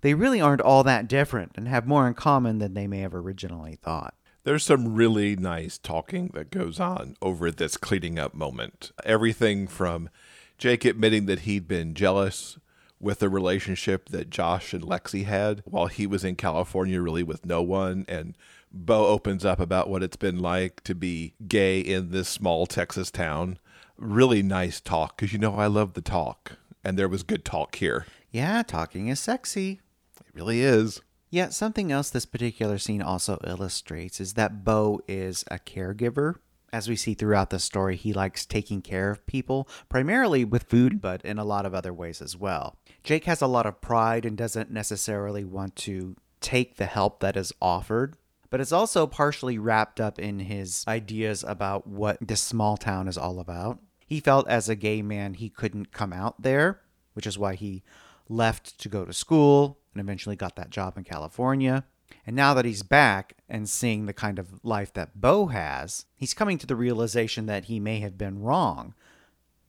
they 0.00 0.14
really 0.14 0.40
aren't 0.40 0.60
all 0.60 0.84
that 0.84 1.08
different 1.08 1.52
and 1.56 1.66
have 1.68 1.86
more 1.86 2.06
in 2.06 2.14
common 2.14 2.58
than 2.58 2.74
they 2.74 2.86
may 2.86 3.00
have 3.00 3.14
originally 3.14 3.76
thought. 3.76 4.14
There's 4.44 4.64
some 4.64 4.94
really 4.94 5.36
nice 5.36 5.78
talking 5.78 6.30
that 6.34 6.50
goes 6.50 6.78
on 6.78 7.16
over 7.20 7.50
this 7.50 7.76
cleaning 7.76 8.18
up 8.18 8.34
moment. 8.34 8.92
Everything 9.04 9.66
from 9.66 10.08
Jake 10.56 10.84
admitting 10.84 11.26
that 11.26 11.40
he'd 11.40 11.68
been 11.68 11.94
jealous 11.94 12.58
with 13.00 13.20
the 13.20 13.28
relationship 13.28 14.08
that 14.08 14.30
Josh 14.30 14.72
and 14.72 14.82
Lexi 14.82 15.24
had 15.24 15.62
while 15.64 15.86
he 15.86 16.06
was 16.06 16.24
in 16.24 16.36
California, 16.36 17.00
really 17.00 17.22
with 17.22 17.46
no 17.46 17.62
one. 17.62 18.04
And 18.08 18.36
Bo 18.72 19.06
opens 19.06 19.44
up 19.44 19.60
about 19.60 19.88
what 19.88 20.02
it's 20.02 20.16
been 20.16 20.38
like 20.38 20.82
to 20.84 20.94
be 20.94 21.34
gay 21.46 21.80
in 21.80 22.10
this 22.10 22.28
small 22.28 22.66
Texas 22.66 23.10
town. 23.10 23.58
Really 23.96 24.42
nice 24.42 24.80
talk 24.80 25.16
because 25.16 25.32
you 25.32 25.38
know 25.38 25.54
I 25.54 25.66
love 25.66 25.94
the 25.94 26.00
talk. 26.00 26.52
And 26.84 26.98
there 26.98 27.08
was 27.08 27.22
good 27.22 27.44
talk 27.44 27.76
here. 27.76 28.06
Yeah, 28.30 28.62
talking 28.62 29.08
is 29.08 29.20
sexy. 29.20 29.80
It 30.20 30.34
really 30.34 30.60
is. 30.60 31.00
Yeah, 31.30 31.50
something 31.50 31.92
else 31.92 32.08
this 32.10 32.26
particular 32.26 32.78
scene 32.78 33.02
also 33.02 33.38
illustrates 33.44 34.20
is 34.20 34.34
that 34.34 34.64
Bo 34.64 35.00
is 35.06 35.44
a 35.50 35.58
caregiver. 35.58 36.36
As 36.72 36.88
we 36.88 36.96
see 36.96 37.14
throughout 37.14 37.50
the 37.50 37.58
story, 37.58 37.96
he 37.96 38.12
likes 38.12 38.44
taking 38.44 38.82
care 38.82 39.10
of 39.10 39.26
people, 39.26 39.68
primarily 39.88 40.44
with 40.44 40.64
food, 40.64 41.00
but 41.00 41.22
in 41.24 41.38
a 41.38 41.44
lot 41.44 41.64
of 41.64 41.74
other 41.74 41.92
ways 41.92 42.20
as 42.20 42.36
well. 42.36 42.76
Jake 43.08 43.24
has 43.24 43.40
a 43.40 43.46
lot 43.46 43.64
of 43.64 43.80
pride 43.80 44.26
and 44.26 44.36
doesn't 44.36 44.70
necessarily 44.70 45.42
want 45.42 45.74
to 45.76 46.14
take 46.42 46.76
the 46.76 46.84
help 46.84 47.20
that 47.20 47.38
is 47.38 47.54
offered, 47.58 48.18
but 48.50 48.60
it's 48.60 48.70
also 48.70 49.06
partially 49.06 49.56
wrapped 49.56 49.98
up 49.98 50.18
in 50.18 50.40
his 50.40 50.84
ideas 50.86 51.42
about 51.42 51.86
what 51.86 52.18
this 52.20 52.42
small 52.42 52.76
town 52.76 53.08
is 53.08 53.16
all 53.16 53.40
about. 53.40 53.78
He 54.06 54.20
felt 54.20 54.46
as 54.46 54.68
a 54.68 54.76
gay 54.76 55.00
man 55.00 55.32
he 55.32 55.48
couldn't 55.48 55.90
come 55.90 56.12
out 56.12 56.42
there, 56.42 56.82
which 57.14 57.26
is 57.26 57.38
why 57.38 57.54
he 57.54 57.82
left 58.28 58.78
to 58.78 58.90
go 58.90 59.06
to 59.06 59.12
school 59.14 59.78
and 59.94 60.02
eventually 60.02 60.36
got 60.36 60.56
that 60.56 60.68
job 60.68 60.98
in 60.98 61.04
California. 61.04 61.84
And 62.26 62.36
now 62.36 62.52
that 62.52 62.66
he's 62.66 62.82
back 62.82 63.38
and 63.48 63.70
seeing 63.70 64.04
the 64.04 64.12
kind 64.12 64.38
of 64.38 64.62
life 64.62 64.92
that 64.92 65.18
Bo 65.18 65.46
has, 65.46 66.04
he's 66.14 66.34
coming 66.34 66.58
to 66.58 66.66
the 66.66 66.76
realization 66.76 67.46
that 67.46 67.64
he 67.64 67.80
may 67.80 68.00
have 68.00 68.18
been 68.18 68.42
wrong, 68.42 68.92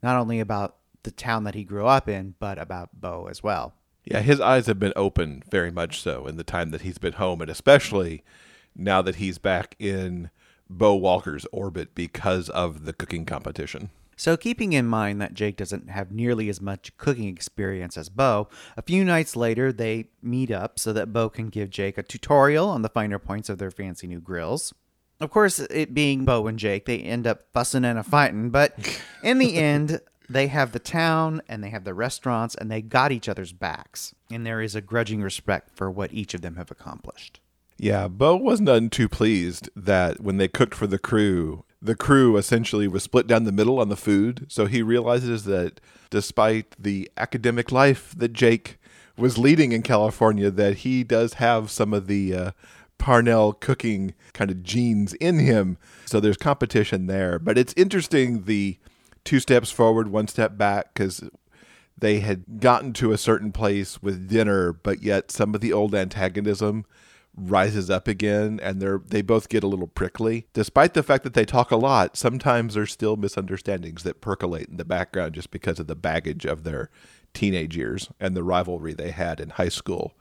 not 0.03 0.17
only 0.17 0.41
about 0.41 0.78
the 1.03 1.11
town 1.11 1.43
that 1.45 1.55
he 1.55 1.63
grew 1.63 1.87
up 1.87 2.07
in, 2.07 2.35
but 2.39 2.57
about 2.57 2.99
Bo 2.99 3.27
as 3.29 3.43
well. 3.43 3.73
Yeah, 4.05 4.21
his 4.21 4.39
eyes 4.39 4.67
have 4.67 4.79
been 4.79 4.93
open 4.95 5.43
very 5.51 5.71
much 5.71 6.01
so 6.01 6.25
in 6.25 6.37
the 6.37 6.43
time 6.43 6.71
that 6.71 6.81
he's 6.81 6.97
been 6.97 7.13
home, 7.13 7.41
and 7.41 7.49
especially 7.49 8.23
now 8.75 9.01
that 9.01 9.15
he's 9.15 9.37
back 9.37 9.75
in 9.77 10.29
Bo 10.69 10.95
Walker's 10.95 11.45
orbit 11.51 11.95
because 11.95 12.49
of 12.49 12.85
the 12.85 12.93
cooking 12.93 13.25
competition. 13.25 13.89
So, 14.15 14.35
keeping 14.35 14.73
in 14.73 14.85
mind 14.85 15.21
that 15.21 15.33
Jake 15.33 15.55
doesn't 15.55 15.89
have 15.89 16.11
nearly 16.11 16.49
as 16.49 16.59
much 16.59 16.95
cooking 16.97 17.29
experience 17.29 17.97
as 17.97 18.09
Bo, 18.09 18.49
a 18.75 18.81
few 18.81 19.05
nights 19.05 19.35
later 19.35 19.71
they 19.71 20.09
meet 20.21 20.51
up 20.51 20.77
so 20.77 20.91
that 20.91 21.13
Bo 21.13 21.29
can 21.29 21.47
give 21.47 21.69
Jake 21.69 21.97
a 21.97 22.03
tutorial 22.03 22.67
on 22.67 22.81
the 22.81 22.89
finer 22.89 23.17
points 23.17 23.47
of 23.47 23.59
their 23.59 23.71
fancy 23.71 24.07
new 24.07 24.19
grills. 24.19 24.73
Of 25.21 25.31
course, 25.31 25.59
it 25.59 25.93
being 25.93 26.25
Bo 26.25 26.47
and 26.47 26.59
Jake, 26.59 26.85
they 26.85 26.99
end 26.99 27.27
up 27.27 27.43
fussing 27.53 27.85
and 27.85 27.97
a 27.97 28.03
fighting, 28.03 28.49
but 28.49 28.73
in 29.23 29.37
the 29.37 29.55
end, 29.57 30.01
they 30.29 30.47
have 30.47 30.71
the 30.71 30.79
town 30.79 31.41
and 31.49 31.63
they 31.63 31.69
have 31.69 31.83
the 31.83 31.93
restaurants 31.93 32.55
and 32.55 32.69
they 32.69 32.81
got 32.81 33.11
each 33.11 33.27
other's 33.27 33.51
backs. 33.51 34.13
And 34.31 34.45
there 34.45 34.61
is 34.61 34.75
a 34.75 34.81
grudging 34.81 35.21
respect 35.21 35.71
for 35.75 35.89
what 35.89 36.13
each 36.13 36.33
of 36.33 36.41
them 36.41 36.55
have 36.55 36.69
accomplished. 36.69 37.39
Yeah, 37.77 38.07
Bo 38.07 38.35
was 38.35 38.61
none 38.61 38.89
too 38.89 39.09
pleased 39.09 39.69
that 39.75 40.19
when 40.19 40.37
they 40.37 40.47
cooked 40.47 40.75
for 40.75 40.85
the 40.85 40.99
crew, 40.99 41.63
the 41.81 41.95
crew 41.95 42.35
essentially 42.35 42.87
was 42.87 43.03
split 43.03 43.25
down 43.25 43.45
the 43.45 43.51
middle 43.53 43.79
on 43.79 43.89
the 43.89 43.95
food. 43.95 44.45
So 44.49 44.65
he 44.65 44.81
realizes 44.81 45.45
that 45.45 45.79
despite 46.09 46.75
the 46.77 47.09
academic 47.15 47.71
life 47.71 48.13
that 48.17 48.33
Jake 48.33 48.77
was 49.17 49.37
leading 49.37 49.71
in 49.71 49.81
California, 49.81 50.51
that 50.51 50.77
he 50.77 51.03
does 51.03 51.35
have 51.35 51.71
some 51.71 51.93
of 51.93 52.07
the 52.07 52.35
uh, 52.35 52.51
Parnell 52.97 53.53
cooking 53.53 54.13
kind 54.33 54.51
of 54.51 54.61
genes 54.61 55.13
in 55.15 55.39
him. 55.39 55.77
So 56.05 56.19
there's 56.19 56.37
competition 56.37 57.07
there. 57.07 57.39
But 57.39 57.57
it's 57.57 57.73
interesting 57.77 58.43
the 58.43 58.77
two 59.23 59.39
steps 59.39 59.71
forward, 59.71 60.09
one 60.09 60.27
step 60.27 60.57
back, 60.57 60.93
because 60.93 61.23
they 61.97 62.19
had 62.19 62.59
gotten 62.59 62.93
to 62.93 63.11
a 63.11 63.17
certain 63.17 63.51
place 63.51 64.01
with 64.01 64.27
dinner, 64.27 64.73
but 64.73 65.03
yet 65.03 65.31
some 65.31 65.53
of 65.53 65.61
the 65.61 65.73
old 65.73 65.93
antagonism 65.93 66.85
rises 67.35 67.89
up 67.89 68.07
again 68.07 68.59
and 68.61 68.81
they're 68.81 69.01
they 69.05 69.21
both 69.21 69.49
get 69.49 69.63
a 69.63 69.67
little 69.67 69.87
prickly. 69.87 70.47
Despite 70.53 70.93
the 70.93 71.03
fact 71.03 71.23
that 71.23 71.33
they 71.33 71.45
talk 71.45 71.71
a 71.71 71.77
lot 71.77 72.17
sometimes 72.17 72.73
there's 72.73 72.91
still 72.91 73.15
misunderstandings 73.15 74.03
that 74.03 74.19
percolate 74.19 74.67
in 74.67 74.77
the 74.77 74.83
background 74.83 75.35
just 75.35 75.51
because 75.51 75.79
of 75.79 75.87
the 75.87 75.95
baggage 75.95 76.45
of 76.45 76.63
their 76.63 76.89
teenage 77.33 77.77
years 77.77 78.09
and 78.19 78.35
the 78.35 78.43
rivalry 78.43 78.93
they 78.93 79.11
had 79.11 79.39
in 79.39 79.51
high 79.51 79.69
school 79.69 80.15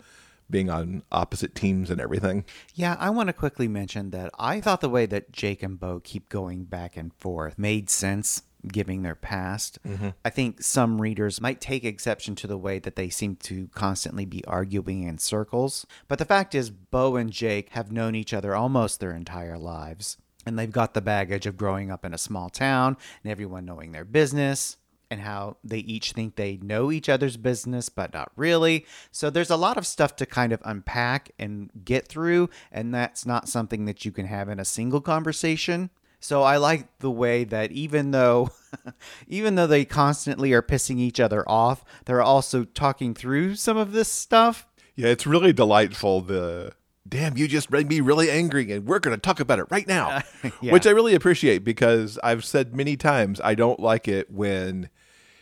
being 0.51 0.71
on 0.71 1.03
opposite 1.13 1.55
teams 1.55 1.91
and 1.91 2.01
everything. 2.01 2.45
Yeah, 2.75 2.97
I 2.99 3.11
want 3.11 3.27
to 3.27 3.35
quickly 3.35 3.69
mention 3.69 4.11
that 4.11 4.31
I 4.39 4.61
thought 4.61 4.81
the 4.81 4.89
way 4.89 5.05
that 5.07 5.31
Jake 5.33 5.63
and 5.63 5.79
Bo 5.79 6.01
keep 6.01 6.29
going 6.29 6.65
back 6.65 6.97
and 6.97 7.13
forth 7.15 7.59
made 7.59 7.91
sense 7.91 8.43
giving 8.69 9.03
their 9.03 9.15
past. 9.15 9.79
Mm-hmm. 9.87 10.11
I 10.25 10.31
think 10.31 10.63
some 10.63 11.01
readers 11.01 11.41
might 11.41 11.61
take 11.61 11.85
exception 11.85 12.35
to 12.37 12.47
the 12.47 12.59
way 12.59 12.79
that 12.79 12.97
they 12.97 13.09
seem 13.09 13.37
to 13.37 13.69
constantly 13.75 14.25
be 14.25 14.45
arguing 14.45 15.03
in 15.03 15.19
circles. 15.19 15.87
But 16.07 16.19
the 16.19 16.25
fact 16.25 16.55
is, 16.55 16.71
Bo 16.71 17.17
and 17.17 17.33
Jake 17.33 17.71
have 17.71 17.93
known 17.93 18.15
each 18.15 18.33
other 18.33 18.55
almost 18.55 19.01
their 19.01 19.13
entire 19.13 19.59
lives. 19.59 20.17
And 20.47 20.59
they've 20.59 20.71
got 20.71 20.95
the 20.95 21.01
baggage 21.01 21.47
of 21.47 21.57
growing 21.57 21.91
up 21.91 22.05
in 22.05 22.15
a 22.15 22.19
small 22.19 22.49
town 22.49 22.97
and 23.23 23.31
everyone 23.31 23.67
knowing 23.67 23.93
their 23.93 24.05
business 24.05 24.79
and 25.11 25.21
how 25.21 25.57
they 25.65 25.79
each 25.79 26.13
think 26.13 26.37
they 26.37 26.59
know 26.59 26.93
each 26.93 27.09
other's 27.09 27.37
business, 27.37 27.89
but 27.89 28.13
not 28.13 28.31
really. 28.37 28.87
So 29.11 29.31
there's 29.31 29.51
a 29.51 29.57
lot 29.57 29.77
of 29.77 29.87
stuff 29.87 30.17
to 30.17 30.27
kind 30.27 30.53
of 30.53 30.61
unpack 30.65 31.31
and 31.39 31.71
get 31.85 32.09
through, 32.09 32.51
and 32.71 32.95
that's 32.95 33.25
not 33.25 33.49
something 33.49 33.87
that 33.87 34.05
you 34.05 34.13
can 34.13 34.27
have 34.27 34.49
in 34.49 34.61
a 34.61 34.65
single 34.65 35.01
conversation. 35.01 35.91
So 36.21 36.43
I 36.43 36.57
like 36.57 36.99
the 36.99 37.11
way 37.11 37.45
that 37.45 37.71
even 37.73 38.11
though 38.11 38.51
even 39.29 39.55
though 39.55 39.67
they 39.67 39.85
constantly 39.85 40.53
are 40.53 40.63
pissing 40.63 40.99
each 40.99 41.21
other 41.21 41.49
off, 41.49 41.85
they're 42.07 42.23
also 42.23 42.65
talking 42.65 43.15
through 43.15 43.55
some 43.55 43.77
of 43.77 43.93
this 43.93 44.09
stuff. 44.09 44.67
yeah 44.97 45.09
it's 45.09 45.27
really 45.27 45.53
delightful 45.53 46.21
the 46.21 46.73
damn 47.09 47.39
you 47.39 47.49
just 47.49 47.71
made 47.71 47.89
me 47.89 48.01
really 48.01 48.31
angry 48.31 48.71
and 48.71 48.85
we're 48.85 48.99
going 48.99 49.17
to 49.17 49.21
talk 49.21 49.41
about 49.41 49.59
it 49.59 49.65
right 49.71 49.87
now 49.87 50.21
Yeah. 50.61 50.73
which 50.73 50.87
i 50.87 50.91
really 50.91 51.15
appreciate 51.15 51.65
because 51.65 52.19
i've 52.23 52.45
said 52.45 52.75
many 52.77 52.97
times 52.99 53.41
i 53.43 53.55
don't 53.55 53.81
like 53.81 54.07
it 54.09 54.31
when 54.31 54.91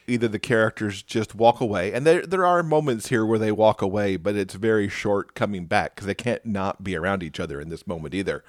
either 0.06 0.28
the 0.28 0.38
characters 0.38 1.02
just 1.02 1.34
walk 1.34 1.60
away 1.60 1.92
and 1.92 2.06
there 2.06 2.24
there 2.24 2.46
are 2.46 2.62
moments 2.62 3.08
here 3.08 3.26
where 3.26 3.38
they 3.40 3.50
walk 3.50 3.82
away 3.82 4.16
but 4.16 4.36
it's 4.36 4.54
very 4.54 4.88
short 4.88 5.34
coming 5.34 5.66
back 5.66 5.96
because 5.96 6.06
they 6.06 6.14
can't 6.14 6.46
not 6.46 6.84
be 6.84 6.94
around 6.94 7.24
each 7.24 7.40
other 7.40 7.60
in 7.60 7.68
this 7.68 7.84
moment 7.84 8.14
either 8.14 8.44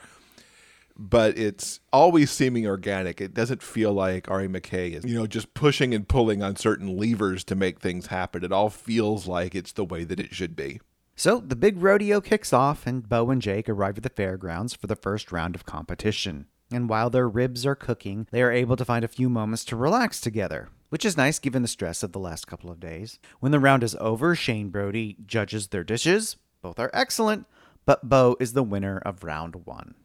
but 0.98 1.38
it's 1.38 1.80
always 1.94 2.32
seeming 2.32 2.66
organic. 2.66 3.22
It 3.22 3.34
doesn't 3.34 3.62
feel 3.62 3.94
like 3.94 4.30
Ari 4.30 4.48
McKay 4.48 4.94
is, 4.94 5.06
you 5.06 5.16
know, 5.16 5.27
just 5.27 5.54
pushing 5.54 5.94
and 5.94 6.08
pulling 6.08 6.42
on 6.42 6.56
certain 6.56 6.98
levers 6.98 7.44
to 7.46 7.56
make 7.56 7.80
things 7.80 8.08
happen. 8.08 8.44
It 8.44 8.51
all 8.51 8.70
feels 8.70 9.27
like 9.27 9.54
it's 9.54 9.72
the 9.72 9.86
way 9.86 10.04
that 10.04 10.20
it 10.20 10.34
should 10.34 10.56
be. 10.56 10.80
So 11.16 11.39
the 11.39 11.56
big 11.56 11.82
rodeo 11.82 12.22
kicks 12.22 12.54
off, 12.54 12.86
and 12.86 13.08
Bo 13.08 13.30
and 13.32 13.42
Jake 13.42 13.68
arrive 13.70 13.98
at 13.98 14.04
the 14.04 14.10
fairgrounds 14.10 14.74
for 14.74 14.88
the 14.88 14.96
first 14.96 15.32
round 15.32 15.56
of 15.56 15.66
competition. 15.66 16.46
And 16.72 16.89
while 16.89 17.10
their 17.10 17.30
ribs 17.30 17.66
are 17.66 17.75
cooking, 17.75 18.27
they 18.32 18.42
are 18.42 18.51
able 18.51 18.75
to 18.75 18.86
find 18.86 19.04
a 19.06 19.08
few 19.08 19.30
moments 19.30 19.66
to 19.66 19.75
relax 19.75 20.20
together, 20.20 20.70
which 20.89 21.06
is 21.06 21.18
nice 21.18 21.39
given 21.39 21.62
the 21.62 21.68
stress 21.68 22.04
of 22.04 22.12
the 22.12 22.20
last 22.20 22.46
couple 22.46 22.70
of 22.70 22.80
days. 22.80 23.20
When 23.39 23.51
the 23.51 23.60
round 23.60 23.84
is 23.84 23.96
over, 24.00 24.36
Shane 24.36 24.70
Brody 24.70 25.18
judges 25.25 25.68
their 25.68 25.84
dishes. 25.84 26.36
Both 26.62 26.80
are 26.80 26.92
excellent, 26.94 27.46
but 27.86 28.10
Bo 28.10 28.36
is 28.39 28.54
the 28.54 28.63
winner 28.63 28.98
of 29.00 29.24
round 29.24 29.66
one. 29.66 29.96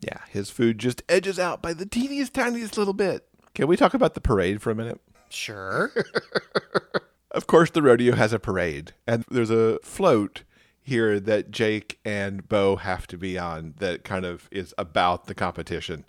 Yeah, 0.00 0.18
his 0.30 0.50
food 0.50 0.78
just 0.78 1.02
edges 1.08 1.38
out 1.38 1.60
by 1.62 1.74
the 1.74 1.86
teeniest, 1.86 2.34
tiniest 2.34 2.78
little 2.78 2.94
bit. 2.94 3.26
Can 3.54 3.66
we 3.66 3.76
talk 3.76 3.94
about 3.94 4.14
the 4.14 4.20
parade 4.20 4.62
for 4.62 4.70
a 4.70 4.74
minute? 4.74 5.00
Sure. 5.28 5.92
Of 7.32 7.46
course, 7.46 7.70
the 7.70 7.82
rodeo 7.82 8.16
has 8.16 8.32
a 8.32 8.40
parade, 8.40 8.92
and 9.06 9.24
there's 9.30 9.50
a 9.50 9.78
float 9.84 10.42
here 10.82 11.20
that 11.20 11.52
Jake 11.52 12.00
and 12.04 12.48
Bo 12.48 12.74
have 12.76 13.06
to 13.06 13.16
be 13.16 13.38
on 13.38 13.74
that 13.78 14.02
kind 14.02 14.24
of 14.24 14.48
is 14.50 14.74
about 14.76 15.26
the 15.26 15.34
competition. 15.34 16.04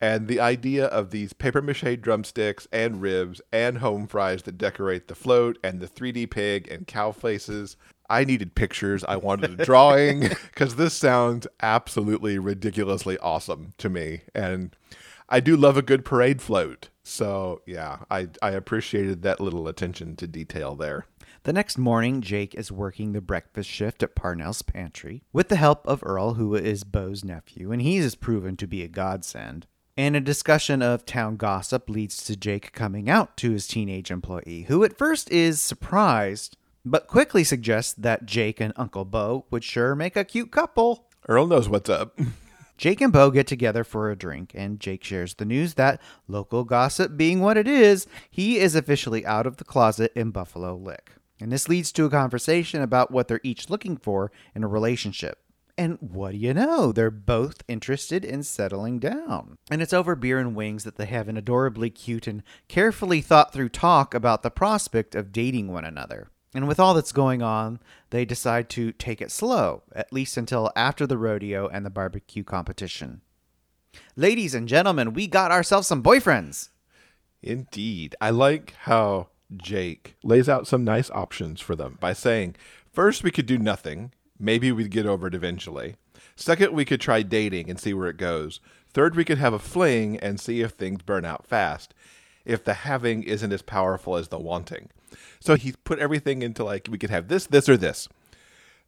And 0.00 0.26
the 0.26 0.40
idea 0.40 0.86
of 0.86 1.10
these 1.10 1.32
paper 1.32 1.62
mache 1.62 1.96
drumsticks 2.00 2.66
and 2.72 3.00
ribs 3.00 3.40
and 3.52 3.78
home 3.78 4.08
fries 4.08 4.42
that 4.42 4.58
decorate 4.58 5.06
the 5.06 5.14
float 5.14 5.58
and 5.62 5.78
the 5.78 5.86
3D 5.86 6.28
pig 6.28 6.66
and 6.68 6.88
cow 6.88 7.12
faces. 7.12 7.76
I 8.12 8.24
needed 8.24 8.54
pictures. 8.54 9.02
I 9.04 9.16
wanted 9.16 9.58
a 9.58 9.64
drawing 9.64 10.20
because 10.50 10.76
this 10.76 10.92
sounds 10.92 11.46
absolutely 11.62 12.38
ridiculously 12.38 13.16
awesome 13.18 13.72
to 13.78 13.88
me. 13.88 14.20
And 14.34 14.76
I 15.30 15.40
do 15.40 15.56
love 15.56 15.78
a 15.78 15.82
good 15.82 16.04
parade 16.04 16.42
float. 16.42 16.90
So 17.02 17.62
yeah, 17.66 18.00
I 18.10 18.28
I 18.42 18.50
appreciated 18.50 19.22
that 19.22 19.40
little 19.40 19.66
attention 19.66 20.14
to 20.16 20.26
detail 20.26 20.76
there. 20.76 21.06
The 21.44 21.54
next 21.54 21.76
morning, 21.78 22.20
Jake 22.20 22.54
is 22.54 22.70
working 22.70 23.12
the 23.12 23.20
breakfast 23.20 23.68
shift 23.68 24.02
at 24.02 24.14
Parnell's 24.14 24.62
pantry 24.62 25.24
with 25.32 25.48
the 25.48 25.56
help 25.56 25.84
of 25.88 26.02
Earl, 26.04 26.34
who 26.34 26.54
is 26.54 26.84
Bo's 26.84 27.24
nephew, 27.24 27.72
and 27.72 27.82
he 27.82 27.96
is 27.96 28.14
proven 28.14 28.56
to 28.58 28.66
be 28.68 28.82
a 28.82 28.88
godsend. 28.88 29.66
And 29.96 30.14
a 30.14 30.20
discussion 30.20 30.82
of 30.82 31.04
town 31.04 31.36
gossip 31.36 31.90
leads 31.90 32.22
to 32.24 32.36
Jake 32.36 32.72
coming 32.72 33.10
out 33.10 33.36
to 33.38 33.50
his 33.50 33.66
teenage 33.66 34.10
employee, 34.10 34.66
who 34.68 34.84
at 34.84 34.96
first 34.96 35.30
is 35.30 35.60
surprised, 35.60 36.56
but 36.84 37.06
quickly 37.06 37.44
suggests 37.44 37.92
that 37.94 38.26
Jake 38.26 38.60
and 38.60 38.72
Uncle 38.76 39.04
Bo 39.04 39.46
would 39.50 39.64
sure 39.64 39.94
make 39.94 40.16
a 40.16 40.24
cute 40.24 40.50
couple. 40.50 41.08
Earl 41.28 41.46
knows 41.46 41.68
what's 41.68 41.90
up. 41.90 42.18
Jake 42.76 43.00
and 43.00 43.12
Bo 43.12 43.30
get 43.30 43.46
together 43.46 43.84
for 43.84 44.10
a 44.10 44.16
drink, 44.16 44.52
and 44.54 44.80
Jake 44.80 45.04
shares 45.04 45.34
the 45.34 45.44
news 45.44 45.74
that, 45.74 46.00
local 46.26 46.64
gossip 46.64 47.16
being 47.16 47.40
what 47.40 47.56
it 47.56 47.68
is, 47.68 48.06
he 48.28 48.58
is 48.58 48.74
officially 48.74 49.24
out 49.24 49.46
of 49.46 49.58
the 49.58 49.64
closet 49.64 50.10
in 50.16 50.30
Buffalo 50.30 50.74
Lick. 50.74 51.12
And 51.40 51.52
this 51.52 51.68
leads 51.68 51.92
to 51.92 52.06
a 52.06 52.10
conversation 52.10 52.82
about 52.82 53.10
what 53.10 53.28
they're 53.28 53.40
each 53.44 53.70
looking 53.70 53.96
for 53.96 54.32
in 54.54 54.64
a 54.64 54.68
relationship. 54.68 55.38
And 55.78 55.98
what 56.00 56.32
do 56.32 56.38
you 56.38 56.54
know? 56.54 56.92
They're 56.92 57.10
both 57.10 57.62
interested 57.66 58.24
in 58.24 58.42
settling 58.42 58.98
down. 58.98 59.58
And 59.70 59.80
it's 59.80 59.92
over 59.92 60.14
beer 60.14 60.38
and 60.38 60.54
wings 60.54 60.84
that 60.84 60.96
they 60.96 61.06
have 61.06 61.28
an 61.28 61.36
adorably 61.36 61.90
cute 61.90 62.26
and 62.26 62.42
carefully 62.68 63.20
thought 63.20 63.52
through 63.52 63.70
talk 63.70 64.14
about 64.14 64.42
the 64.42 64.50
prospect 64.50 65.14
of 65.14 65.32
dating 65.32 65.72
one 65.72 65.84
another. 65.84 66.30
And 66.54 66.68
with 66.68 66.78
all 66.78 66.92
that's 66.94 67.12
going 67.12 67.42
on, 67.42 67.80
they 68.10 68.24
decide 68.24 68.68
to 68.70 68.92
take 68.92 69.22
it 69.22 69.30
slow, 69.30 69.82
at 69.94 70.12
least 70.12 70.36
until 70.36 70.70
after 70.76 71.06
the 71.06 71.16
rodeo 71.16 71.66
and 71.68 71.84
the 71.84 71.90
barbecue 71.90 72.44
competition. 72.44 73.22
Ladies 74.16 74.54
and 74.54 74.68
gentlemen, 74.68 75.14
we 75.14 75.26
got 75.26 75.50
ourselves 75.50 75.86
some 75.86 76.02
boyfriends. 76.02 76.68
Indeed. 77.42 78.14
I 78.20 78.30
like 78.30 78.74
how 78.82 79.28
Jake 79.56 80.16
lays 80.22 80.48
out 80.48 80.66
some 80.66 80.84
nice 80.84 81.10
options 81.10 81.60
for 81.60 81.74
them 81.74 81.98
by 82.00 82.12
saying, 82.12 82.56
first, 82.90 83.24
we 83.24 83.30
could 83.30 83.46
do 83.46 83.58
nothing. 83.58 84.12
Maybe 84.38 84.72
we'd 84.72 84.90
get 84.90 85.06
over 85.06 85.26
it 85.26 85.34
eventually. 85.34 85.96
Second, 86.36 86.72
we 86.72 86.84
could 86.84 87.00
try 87.00 87.22
dating 87.22 87.68
and 87.68 87.78
see 87.80 87.94
where 87.94 88.08
it 88.08 88.16
goes. 88.16 88.60
Third, 88.92 89.16
we 89.16 89.24
could 89.24 89.38
have 89.38 89.52
a 89.52 89.58
fling 89.58 90.18
and 90.18 90.38
see 90.38 90.60
if 90.60 90.72
things 90.72 91.02
burn 91.02 91.24
out 91.24 91.46
fast, 91.46 91.94
if 92.44 92.64
the 92.64 92.74
having 92.74 93.22
isn't 93.22 93.52
as 93.52 93.62
powerful 93.62 94.16
as 94.16 94.28
the 94.28 94.38
wanting. 94.38 94.90
So 95.40 95.56
he 95.56 95.74
put 95.84 95.98
everything 95.98 96.42
into 96.42 96.64
like, 96.64 96.88
we 96.90 96.98
could 96.98 97.10
have 97.10 97.28
this, 97.28 97.46
this, 97.46 97.68
or 97.68 97.76
this. 97.76 98.08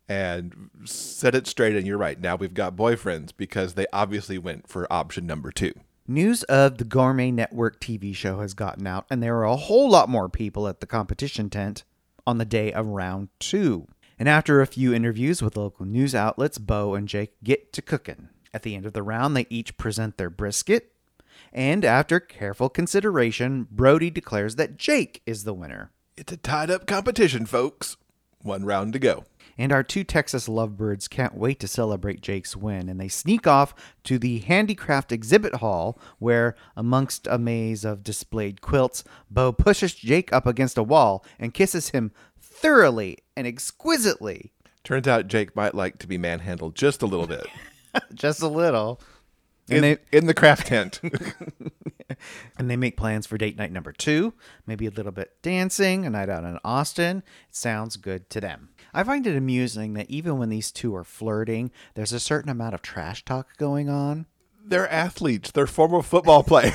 And 0.08 0.70
set 0.84 1.34
it 1.34 1.46
straight, 1.46 1.76
and 1.76 1.86
you're 1.86 1.96
right. 1.96 2.20
Now 2.20 2.36
we've 2.36 2.52
got 2.52 2.76
boyfriends 2.76 3.30
because 3.34 3.74
they 3.74 3.86
obviously 3.92 4.36
went 4.36 4.68
for 4.68 4.92
option 4.92 5.26
number 5.26 5.50
two. 5.50 5.72
News 6.06 6.42
of 6.44 6.76
the 6.76 6.84
Gourmet 6.84 7.30
Network 7.30 7.80
TV 7.80 8.14
show 8.14 8.40
has 8.40 8.52
gotten 8.52 8.86
out, 8.86 9.06
and 9.08 9.22
there 9.22 9.36
are 9.38 9.44
a 9.44 9.56
whole 9.56 9.88
lot 9.88 10.10
more 10.10 10.28
people 10.28 10.68
at 10.68 10.80
the 10.80 10.86
competition 10.86 11.48
tent 11.48 11.84
on 12.26 12.36
the 12.36 12.44
day 12.44 12.70
of 12.72 12.86
round 12.86 13.30
two. 13.38 13.86
And 14.18 14.28
after 14.28 14.60
a 14.60 14.66
few 14.66 14.92
interviews 14.92 15.42
with 15.42 15.56
local 15.56 15.86
news 15.86 16.14
outlets, 16.14 16.58
Bo 16.58 16.94
and 16.94 17.08
Jake 17.08 17.32
get 17.42 17.72
to 17.72 17.80
cooking. 17.80 18.28
At 18.52 18.62
the 18.62 18.76
end 18.76 18.84
of 18.86 18.92
the 18.92 19.02
round, 19.02 19.34
they 19.34 19.46
each 19.48 19.76
present 19.78 20.18
their 20.18 20.30
brisket, 20.30 20.92
and 21.52 21.84
after 21.84 22.20
careful 22.20 22.68
consideration, 22.68 23.66
Brody 23.70 24.10
declares 24.10 24.56
that 24.56 24.76
Jake 24.76 25.22
is 25.26 25.44
the 25.44 25.54
winner. 25.54 25.90
It's 26.16 26.32
a 26.32 26.36
tied 26.36 26.70
up 26.70 26.86
competition, 26.86 27.46
folks. 27.46 27.96
One 28.42 28.64
round 28.64 28.92
to 28.92 28.98
go. 28.98 29.24
And 29.56 29.72
our 29.72 29.82
two 29.82 30.04
Texas 30.04 30.48
lovebirds 30.48 31.08
can't 31.08 31.36
wait 31.36 31.60
to 31.60 31.68
celebrate 31.68 32.20
Jake's 32.20 32.56
win, 32.56 32.88
and 32.88 33.00
they 33.00 33.08
sneak 33.08 33.46
off 33.46 33.74
to 34.04 34.18
the 34.18 34.40
handicraft 34.40 35.12
exhibit 35.12 35.56
hall, 35.56 35.98
where, 36.18 36.56
amongst 36.76 37.26
a 37.28 37.38
maze 37.38 37.84
of 37.84 38.02
displayed 38.02 38.60
quilts, 38.60 39.04
Bo 39.30 39.52
pushes 39.52 39.94
Jake 39.94 40.32
up 40.32 40.46
against 40.46 40.76
a 40.76 40.82
wall 40.82 41.24
and 41.38 41.54
kisses 41.54 41.90
him 41.90 42.10
thoroughly 42.40 43.18
and 43.36 43.46
exquisitely. 43.46 44.52
Turns 44.82 45.08
out 45.08 45.28
Jake 45.28 45.56
might 45.56 45.74
like 45.74 45.98
to 45.98 46.06
be 46.06 46.18
manhandled 46.18 46.74
just 46.74 47.02
a 47.02 47.06
little 47.06 47.26
bit. 47.26 47.46
Just 48.12 48.42
a 48.42 48.48
little. 48.48 49.00
In, 49.68 49.82
they 49.82 49.98
in 50.12 50.26
the 50.26 50.34
craft 50.34 50.68
tent. 50.68 51.00
and 52.58 52.70
they 52.70 52.76
make 52.76 52.96
plans 52.96 53.26
for 53.26 53.38
date 53.38 53.56
night 53.56 53.72
number 53.72 53.92
two, 53.92 54.34
maybe 54.66 54.86
a 54.86 54.90
little 54.90 55.12
bit 55.12 55.32
dancing, 55.42 56.04
a 56.06 56.10
night 56.10 56.28
out 56.28 56.44
in 56.44 56.58
Austin. 56.64 57.18
It 57.48 57.56
sounds 57.56 57.96
good 57.96 58.28
to 58.30 58.40
them. 58.40 58.70
I 58.92 59.02
find 59.02 59.26
it 59.26 59.36
amusing 59.36 59.94
that 59.94 60.10
even 60.10 60.38
when 60.38 60.50
these 60.50 60.70
two 60.70 60.94
are 60.94 61.04
flirting, 61.04 61.70
there's 61.94 62.12
a 62.12 62.20
certain 62.20 62.50
amount 62.50 62.74
of 62.74 62.82
trash 62.82 63.24
talk 63.24 63.56
going 63.56 63.88
on. 63.88 64.26
they're 64.66 64.90
athletes. 64.90 65.50
They're 65.50 65.66
former 65.66 66.02
football 66.02 66.42
players. 66.44 66.74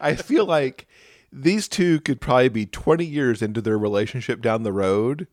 I 0.00 0.14
feel 0.14 0.44
like 0.44 0.86
these 1.32 1.68
two 1.68 2.00
could 2.00 2.20
probably 2.20 2.48
be 2.48 2.66
20 2.66 3.04
years 3.04 3.42
into 3.42 3.60
their 3.60 3.78
relationship 3.78 4.40
down 4.42 4.62
the 4.64 4.72
road, 4.72 5.28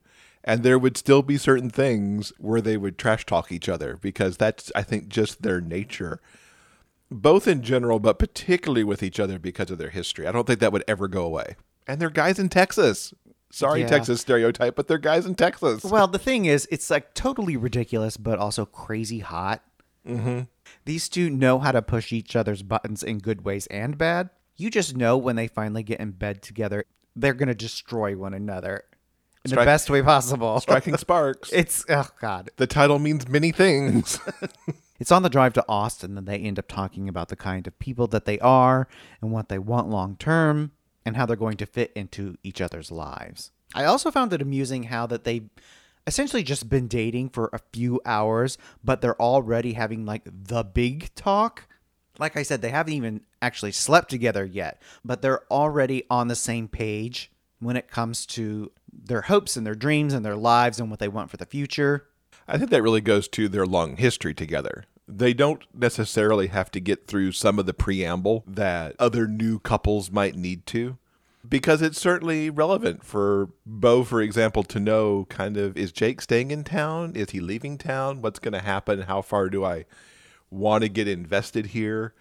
and 0.46 0.62
there 0.62 0.78
would 0.78 0.96
still 0.96 1.22
be 1.22 1.36
certain 1.36 1.70
things 1.70 2.32
where 2.38 2.60
they 2.60 2.76
would 2.76 2.96
trash 2.96 3.26
talk 3.26 3.50
each 3.50 3.68
other 3.68 3.98
because 4.00 4.36
that's, 4.36 4.70
I 4.76 4.82
think, 4.82 5.08
just 5.08 5.42
their 5.42 5.60
nature. 5.60 6.20
Both 7.10 7.48
in 7.48 7.62
general, 7.62 7.98
but 7.98 8.18
particularly 8.18 8.84
with 8.84 9.02
each 9.02 9.18
other 9.18 9.38
because 9.40 9.70
of 9.70 9.78
their 9.78 9.90
history. 9.90 10.26
I 10.26 10.32
don't 10.32 10.46
think 10.46 10.60
that 10.60 10.72
would 10.72 10.84
ever 10.86 11.08
go 11.08 11.24
away. 11.24 11.56
And 11.88 12.00
they're 12.00 12.10
guys 12.10 12.38
in 12.38 12.48
Texas. 12.48 13.12
Sorry, 13.50 13.80
Yeah. 13.80 13.86
Texas 13.88 14.20
stereotype, 14.20 14.76
but 14.76 14.86
they're 14.88 14.98
guys 14.98 15.26
in 15.26 15.34
Texas. 15.34 15.84
Well, 15.84 16.08
the 16.08 16.18
thing 16.18 16.46
is, 16.46 16.68
it's 16.70 16.90
like 16.90 17.14
totally 17.14 17.56
ridiculous, 17.56 18.16
but 18.16 18.38
also 18.38 18.66
crazy 18.66 19.20
hot. 19.20 19.62
Mm-hmm. 20.06 20.42
These 20.84 21.08
two 21.08 21.30
know 21.30 21.58
how 21.58 21.72
to 21.72 21.82
push 21.82 22.12
each 22.12 22.36
other's 22.36 22.62
buttons 22.62 23.02
in 23.02 23.18
good 23.18 23.44
ways 23.44 23.66
and 23.68 23.98
bad. 23.98 24.30
You 24.56 24.70
just 24.70 24.96
know 24.96 25.16
when 25.16 25.36
they 25.36 25.48
finally 25.48 25.82
get 25.82 26.00
in 26.00 26.12
bed 26.12 26.42
together, 26.42 26.84
they're 27.14 27.34
going 27.34 27.48
to 27.48 27.54
destroy 27.54 28.16
one 28.16 28.34
another 28.34 28.84
in 29.52 29.58
the 29.58 29.64
best 29.64 29.90
way 29.90 30.02
possible. 30.02 30.60
Striking 30.60 30.96
sparks. 30.96 31.52
It's, 31.52 31.84
oh, 31.88 32.08
God. 32.20 32.50
the 32.56 32.66
title 32.66 32.98
means 32.98 33.28
many 33.28 33.52
things. 33.52 34.20
It's 34.98 35.12
on 35.12 35.22
the 35.22 35.28
drive 35.28 35.52
to 35.54 35.64
Austin 35.68 36.14
that 36.14 36.26
they 36.26 36.38
end 36.38 36.58
up 36.58 36.68
talking 36.68 37.08
about 37.08 37.28
the 37.28 37.36
kind 37.36 37.66
of 37.66 37.78
people 37.78 38.06
that 38.08 38.24
they 38.24 38.38
are 38.38 38.88
and 39.20 39.30
what 39.30 39.48
they 39.48 39.58
want 39.58 39.88
long 39.88 40.16
term 40.16 40.72
and 41.04 41.16
how 41.16 41.26
they're 41.26 41.36
going 41.36 41.58
to 41.58 41.66
fit 41.66 41.92
into 41.94 42.36
each 42.42 42.60
other's 42.60 42.90
lives. 42.90 43.52
I 43.74 43.84
also 43.84 44.10
found 44.10 44.32
it 44.32 44.40
amusing 44.40 44.84
how 44.84 45.06
that 45.08 45.24
they 45.24 45.42
essentially 46.06 46.42
just 46.42 46.68
been 46.68 46.88
dating 46.88 47.30
for 47.30 47.50
a 47.52 47.60
few 47.72 48.00
hours, 48.06 48.56
but 48.82 49.00
they're 49.00 49.20
already 49.20 49.74
having 49.74 50.06
like 50.06 50.22
the 50.24 50.64
big 50.64 51.14
talk. 51.14 51.68
Like 52.18 52.36
I 52.36 52.42
said, 52.42 52.62
they 52.62 52.70
haven't 52.70 52.94
even 52.94 53.20
actually 53.42 53.72
slept 53.72 54.08
together 54.08 54.44
yet, 54.44 54.80
but 55.04 55.20
they're 55.20 55.44
already 55.52 56.04
on 56.08 56.28
the 56.28 56.36
same 56.36 56.68
page 56.68 57.30
when 57.58 57.76
it 57.76 57.90
comes 57.90 58.24
to 58.26 58.70
their 59.04 59.22
hopes 59.22 59.56
and 59.56 59.66
their 59.66 59.74
dreams 59.74 60.12
and 60.12 60.24
their 60.24 60.36
lives 60.36 60.78
and 60.78 60.90
what 60.90 60.98
they 60.98 61.08
want 61.08 61.30
for 61.30 61.36
the 61.36 61.46
future. 61.46 62.06
I 62.48 62.58
think 62.58 62.70
that 62.70 62.82
really 62.82 63.00
goes 63.00 63.28
to 63.28 63.48
their 63.48 63.66
long 63.66 63.96
history 63.96 64.34
together. 64.34 64.84
They 65.08 65.34
don't 65.34 65.64
necessarily 65.72 66.48
have 66.48 66.70
to 66.72 66.80
get 66.80 67.06
through 67.06 67.32
some 67.32 67.58
of 67.58 67.66
the 67.66 67.74
preamble 67.74 68.44
that 68.46 68.96
other 68.98 69.28
new 69.28 69.58
couples 69.58 70.10
might 70.10 70.34
need 70.36 70.66
to, 70.66 70.98
because 71.48 71.80
it's 71.80 72.00
certainly 72.00 72.50
relevant 72.50 73.04
for 73.04 73.50
Bo, 73.64 74.02
for 74.02 74.20
example, 74.20 74.64
to 74.64 74.80
know 74.80 75.26
kind 75.28 75.56
of 75.56 75.76
is 75.76 75.92
Jake 75.92 76.20
staying 76.20 76.50
in 76.50 76.64
town? 76.64 77.14
Is 77.14 77.30
he 77.30 77.40
leaving 77.40 77.78
town? 77.78 78.20
What's 78.20 78.40
going 78.40 78.54
to 78.54 78.60
happen? 78.60 79.02
How 79.02 79.22
far 79.22 79.48
do 79.48 79.64
I 79.64 79.84
want 80.50 80.82
to 80.82 80.88
get 80.88 81.06
invested 81.06 81.66
here? 81.66 82.14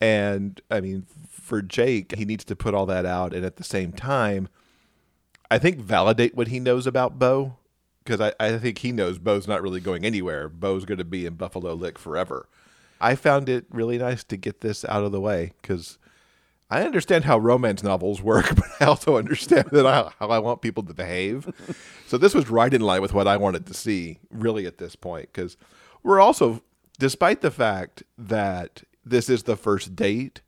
And 0.00 0.60
I 0.70 0.80
mean, 0.80 1.06
for 1.30 1.62
Jake, 1.62 2.16
he 2.16 2.24
needs 2.24 2.44
to 2.44 2.56
put 2.56 2.74
all 2.74 2.86
that 2.86 3.06
out 3.06 3.34
and 3.34 3.44
at 3.44 3.56
the 3.56 3.64
same 3.64 3.92
time, 3.92 4.48
I 5.50 5.58
think 5.58 5.78
validate 5.78 6.34
what 6.34 6.48
he 6.48 6.60
knows 6.60 6.86
about 6.86 7.18
Bo 7.18 7.56
because 8.04 8.20
I, 8.20 8.32
I 8.44 8.58
think 8.58 8.78
he 8.78 8.92
knows 8.92 9.18
Bo's 9.18 9.46
not 9.46 9.62
really 9.62 9.80
going 9.80 10.04
anywhere. 10.04 10.48
Bo's 10.48 10.84
going 10.84 10.98
to 10.98 11.04
be 11.04 11.26
in 11.26 11.34
Buffalo 11.34 11.74
Lick 11.74 11.98
forever. 11.98 12.48
I 13.00 13.14
found 13.14 13.48
it 13.48 13.66
really 13.70 13.98
nice 13.98 14.24
to 14.24 14.36
get 14.36 14.60
this 14.60 14.84
out 14.84 15.04
of 15.04 15.12
the 15.12 15.20
way 15.20 15.52
because 15.60 15.98
I 16.70 16.82
understand 16.82 17.24
how 17.24 17.38
romance 17.38 17.82
novels 17.82 18.22
work, 18.22 18.54
but 18.54 18.66
I 18.80 18.84
also 18.84 19.16
understand 19.16 19.68
that 19.72 19.86
I, 19.86 20.10
how 20.18 20.28
I 20.28 20.38
want 20.38 20.62
people 20.62 20.82
to 20.84 20.94
behave. 20.94 21.50
so 22.06 22.16
this 22.16 22.34
was 22.34 22.50
right 22.50 22.72
in 22.72 22.80
line 22.80 23.02
with 23.02 23.14
what 23.14 23.26
I 23.26 23.36
wanted 23.36 23.66
to 23.66 23.74
see, 23.74 24.18
really, 24.30 24.66
at 24.66 24.78
this 24.78 24.96
point, 24.96 25.30
because 25.32 25.56
we're 26.02 26.20
also, 26.20 26.62
despite 26.98 27.40
the 27.40 27.50
fact 27.50 28.02
that 28.16 28.84
this 29.04 29.28
is 29.28 29.44
the 29.44 29.56
first 29.56 29.96
date, 29.96 30.42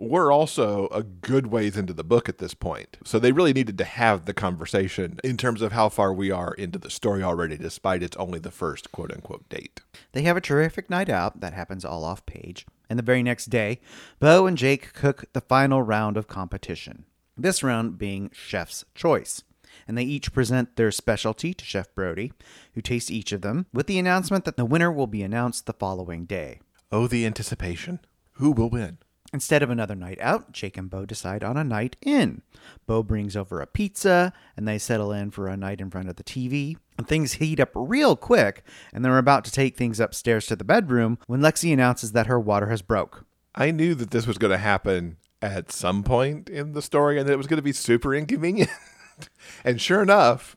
we're 0.00 0.32
also 0.32 0.88
a 0.88 1.02
good 1.02 1.48
ways 1.48 1.76
into 1.76 1.92
the 1.92 2.02
book 2.02 2.28
at 2.28 2.38
this 2.38 2.54
point. 2.54 2.96
So 3.04 3.18
they 3.18 3.32
really 3.32 3.52
needed 3.52 3.76
to 3.78 3.84
have 3.84 4.24
the 4.24 4.32
conversation 4.32 5.20
in 5.22 5.36
terms 5.36 5.60
of 5.60 5.72
how 5.72 5.90
far 5.90 6.12
we 6.12 6.30
are 6.30 6.54
into 6.54 6.78
the 6.78 6.90
story 6.90 7.22
already, 7.22 7.58
despite 7.58 8.02
it's 8.02 8.16
only 8.16 8.38
the 8.38 8.50
first 8.50 8.90
quote 8.92 9.12
unquote 9.12 9.48
date. 9.50 9.80
They 10.12 10.22
have 10.22 10.38
a 10.38 10.40
terrific 10.40 10.88
night 10.88 11.10
out 11.10 11.40
that 11.40 11.52
happens 11.52 11.84
all 11.84 12.04
off 12.04 12.24
page. 12.24 12.66
And 12.88 12.98
the 12.98 13.04
very 13.04 13.22
next 13.22 13.46
day, 13.46 13.78
Bo 14.18 14.46
and 14.46 14.56
Jake 14.56 14.94
cook 14.94 15.26
the 15.34 15.42
final 15.42 15.82
round 15.82 16.16
of 16.16 16.26
competition. 16.26 17.04
This 17.36 17.62
round 17.62 17.98
being 17.98 18.30
Chef's 18.32 18.84
Choice. 18.94 19.42
And 19.86 19.98
they 19.98 20.04
each 20.04 20.32
present 20.32 20.76
their 20.76 20.90
specialty 20.90 21.52
to 21.54 21.64
Chef 21.64 21.94
Brody, 21.94 22.32
who 22.74 22.80
tastes 22.80 23.10
each 23.10 23.32
of 23.32 23.42
them, 23.42 23.66
with 23.72 23.86
the 23.86 23.98
announcement 23.98 24.44
that 24.44 24.56
the 24.56 24.64
winner 24.64 24.90
will 24.90 25.06
be 25.06 25.22
announced 25.22 25.66
the 25.66 25.72
following 25.72 26.24
day. 26.24 26.60
Oh, 26.90 27.06
the 27.06 27.26
anticipation. 27.26 28.00
Who 28.34 28.50
will 28.50 28.70
win? 28.70 28.98
Instead 29.32 29.62
of 29.62 29.70
another 29.70 29.94
night 29.94 30.18
out, 30.20 30.50
Jake 30.50 30.76
and 30.76 30.90
Bo 30.90 31.06
decide 31.06 31.44
on 31.44 31.56
a 31.56 31.62
night 31.62 31.96
in. 32.02 32.42
Bo 32.86 33.02
brings 33.02 33.36
over 33.36 33.60
a 33.60 33.66
pizza, 33.66 34.32
and 34.56 34.66
they 34.66 34.78
settle 34.78 35.12
in 35.12 35.30
for 35.30 35.46
a 35.46 35.56
night 35.56 35.80
in 35.80 35.90
front 35.90 36.08
of 36.08 36.16
the 36.16 36.24
TV. 36.24 36.76
And 36.98 37.06
things 37.06 37.34
heat 37.34 37.60
up 37.60 37.70
real 37.74 38.16
quick, 38.16 38.64
and 38.92 39.04
they're 39.04 39.18
about 39.18 39.44
to 39.44 39.52
take 39.52 39.76
things 39.76 40.00
upstairs 40.00 40.46
to 40.46 40.56
the 40.56 40.64
bedroom 40.64 41.18
when 41.28 41.40
Lexi 41.40 41.72
announces 41.72 42.12
that 42.12 42.26
her 42.26 42.40
water 42.40 42.68
has 42.68 42.82
broke. 42.82 43.24
I 43.54 43.70
knew 43.70 43.94
that 43.94 44.10
this 44.10 44.26
was 44.26 44.38
going 44.38 44.52
to 44.52 44.58
happen 44.58 45.16
at 45.40 45.72
some 45.72 46.02
point 46.02 46.48
in 46.48 46.72
the 46.72 46.82
story 46.82 47.18
and 47.18 47.28
that 47.28 47.32
it 47.32 47.38
was 47.38 47.46
going 47.46 47.58
to 47.58 47.62
be 47.62 47.72
super 47.72 48.14
inconvenient. 48.14 48.70
and 49.64 49.80
sure 49.80 50.02
enough, 50.02 50.56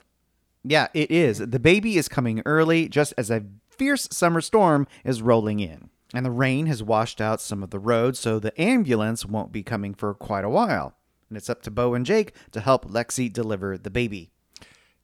Yeah, 0.64 0.88
it 0.94 1.12
is. 1.12 1.40
The 1.40 1.60
baby 1.60 1.98
is 1.98 2.08
coming 2.08 2.42
early, 2.46 2.90
just 2.90 3.14
as 3.18 3.30
a 3.30 3.46
fierce 3.70 4.08
summer 4.12 4.42
storm 4.42 4.88
is 5.04 5.22
rolling 5.22 5.60
in. 5.60 5.90
And 6.14 6.26
the 6.26 6.32
rain 6.32 6.68
has 6.68 6.84
washed 6.84 7.20
out 7.20 7.42
some 7.42 7.64
of 7.64 7.72
the 7.72 7.80
roads, 7.80 8.20
so 8.20 8.38
the 8.38 8.60
ambulance 8.62 9.26
won't 9.26 9.52
be 9.52 9.64
coming 9.64 9.96
for 9.96 10.14
quite 10.14 10.46
a 10.46 10.50
while. 10.50 10.96
And 11.28 11.38
it's 11.38 11.50
up 11.50 11.64
to 11.64 11.72
Bo 11.72 11.96
and 11.96 12.06
Jake 12.06 12.34
to 12.52 12.60
help 12.62 12.86
Lexi 12.86 13.34
deliver 13.34 13.78
the 13.78 13.90
baby. 13.90 14.30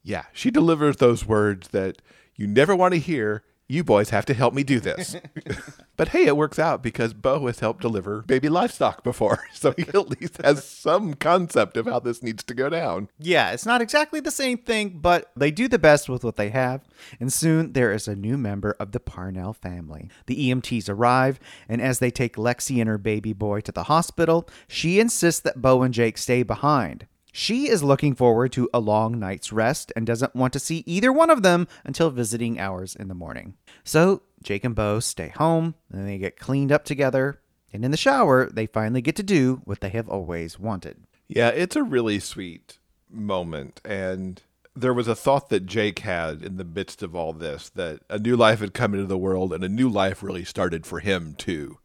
yeah, 0.03 0.25
she 0.31 0.51
delivers 0.51 0.97
those 0.97 1.25
words 1.25 1.69
that 1.69 2.01
you 2.35 2.47
never 2.47 2.75
want 2.75 2.93
to 2.93 2.99
hear. 2.99 3.43
You 3.71 3.83
boys 3.83 4.09
have 4.09 4.25
to 4.25 4.33
help 4.33 4.55
me 4.55 4.63
do 4.63 4.79
this. 4.79 5.15
but 5.95 6.07
hey, 6.07 6.25
it 6.25 6.35
works 6.35 6.57
out 6.57 6.81
because 6.81 7.13
Bo 7.13 7.45
has 7.45 7.59
helped 7.59 7.83
deliver 7.83 8.23
baby 8.23 8.49
livestock 8.49 9.03
before. 9.03 9.45
So 9.59 9.73
he 9.75 9.83
at 9.89 10.21
least 10.21 10.41
has 10.41 10.63
some 10.63 11.15
concept 11.15 11.75
of 11.75 11.85
how 11.85 11.99
this 11.99 12.23
needs 12.23 12.43
to 12.45 12.53
go 12.53 12.69
down. 12.69 13.09
Yeah, 13.19 13.51
it's 13.51 13.65
not 13.65 13.81
exactly 13.81 14.21
the 14.21 14.31
same 14.31 14.57
thing, 14.57 14.99
but 15.01 15.31
they 15.35 15.51
do 15.51 15.67
the 15.67 15.77
best 15.77 16.07
with 16.07 16.23
what 16.23 16.37
they 16.37 16.49
have. 16.49 16.87
And 17.19 17.31
soon 17.31 17.73
there 17.73 17.91
is 17.91 18.07
a 18.07 18.15
new 18.15 18.37
member 18.37 18.77
of 18.79 18.93
the 18.93 19.01
Parnell 19.01 19.51
family. 19.51 20.09
The 20.27 20.49
EMTs 20.49 20.87
arrive, 20.87 21.41
and 21.67 21.81
as 21.81 21.99
they 21.99 22.09
take 22.09 22.37
Lexi 22.37 22.79
and 22.79 22.87
her 22.87 22.97
baby 22.97 23.33
boy 23.33 23.59
to 23.61 23.73
the 23.73 23.83
hospital, 23.83 24.47
she 24.69 24.99
insists 24.99 25.41
that 25.41 25.61
Bo 25.61 25.81
and 25.81 25.93
Jake 25.93 26.17
stay 26.17 26.41
behind. 26.41 27.05
She 27.31 27.69
is 27.69 27.83
looking 27.83 28.15
forward 28.15 28.51
to 28.53 28.69
a 28.73 28.79
long 28.79 29.19
night's 29.19 29.51
rest 29.51 29.91
and 29.95 30.05
doesn't 30.05 30.35
want 30.35 30.53
to 30.53 30.59
see 30.59 30.83
either 30.85 31.11
one 31.11 31.29
of 31.29 31.43
them 31.43 31.67
until 31.83 32.09
visiting 32.09 32.59
hours 32.59 32.95
in 32.95 33.07
the 33.07 33.13
morning. 33.13 33.55
So 33.83 34.23
Jake 34.41 34.63
and 34.63 34.75
Bo 34.75 34.99
stay 34.99 35.29
home, 35.29 35.75
and 35.91 36.07
they 36.07 36.17
get 36.17 36.39
cleaned 36.39 36.71
up 36.71 36.85
together. 36.85 37.41
And 37.71 37.85
in 37.85 37.91
the 37.91 37.97
shower, 37.97 38.49
they 38.51 38.65
finally 38.65 39.01
get 39.01 39.15
to 39.17 39.23
do 39.23 39.61
what 39.65 39.81
they 39.81 39.89
have 39.89 40.09
always 40.09 40.59
wanted. 40.59 41.03
Yeah, 41.27 41.49
it's 41.49 41.75
a 41.75 41.83
really 41.83 42.19
sweet 42.19 42.79
moment. 43.09 43.79
And 43.85 44.41
there 44.75 44.93
was 44.93 45.07
a 45.07 45.15
thought 45.15 45.49
that 45.49 45.65
Jake 45.65 45.99
had 45.99 46.41
in 46.41 46.57
the 46.57 46.63
midst 46.63 47.03
of 47.03 47.15
all 47.15 47.33
this 47.33 47.69
that 47.69 48.01
a 48.09 48.17
new 48.17 48.35
life 48.35 48.59
had 48.59 48.73
come 48.73 48.93
into 48.93 49.05
the 49.05 49.17
world 49.17 49.53
and 49.53 49.63
a 49.63 49.69
new 49.69 49.89
life 49.89 50.23
really 50.23 50.45
started 50.45 50.85
for 50.85 50.99
him 50.99 51.35
too 51.37 51.77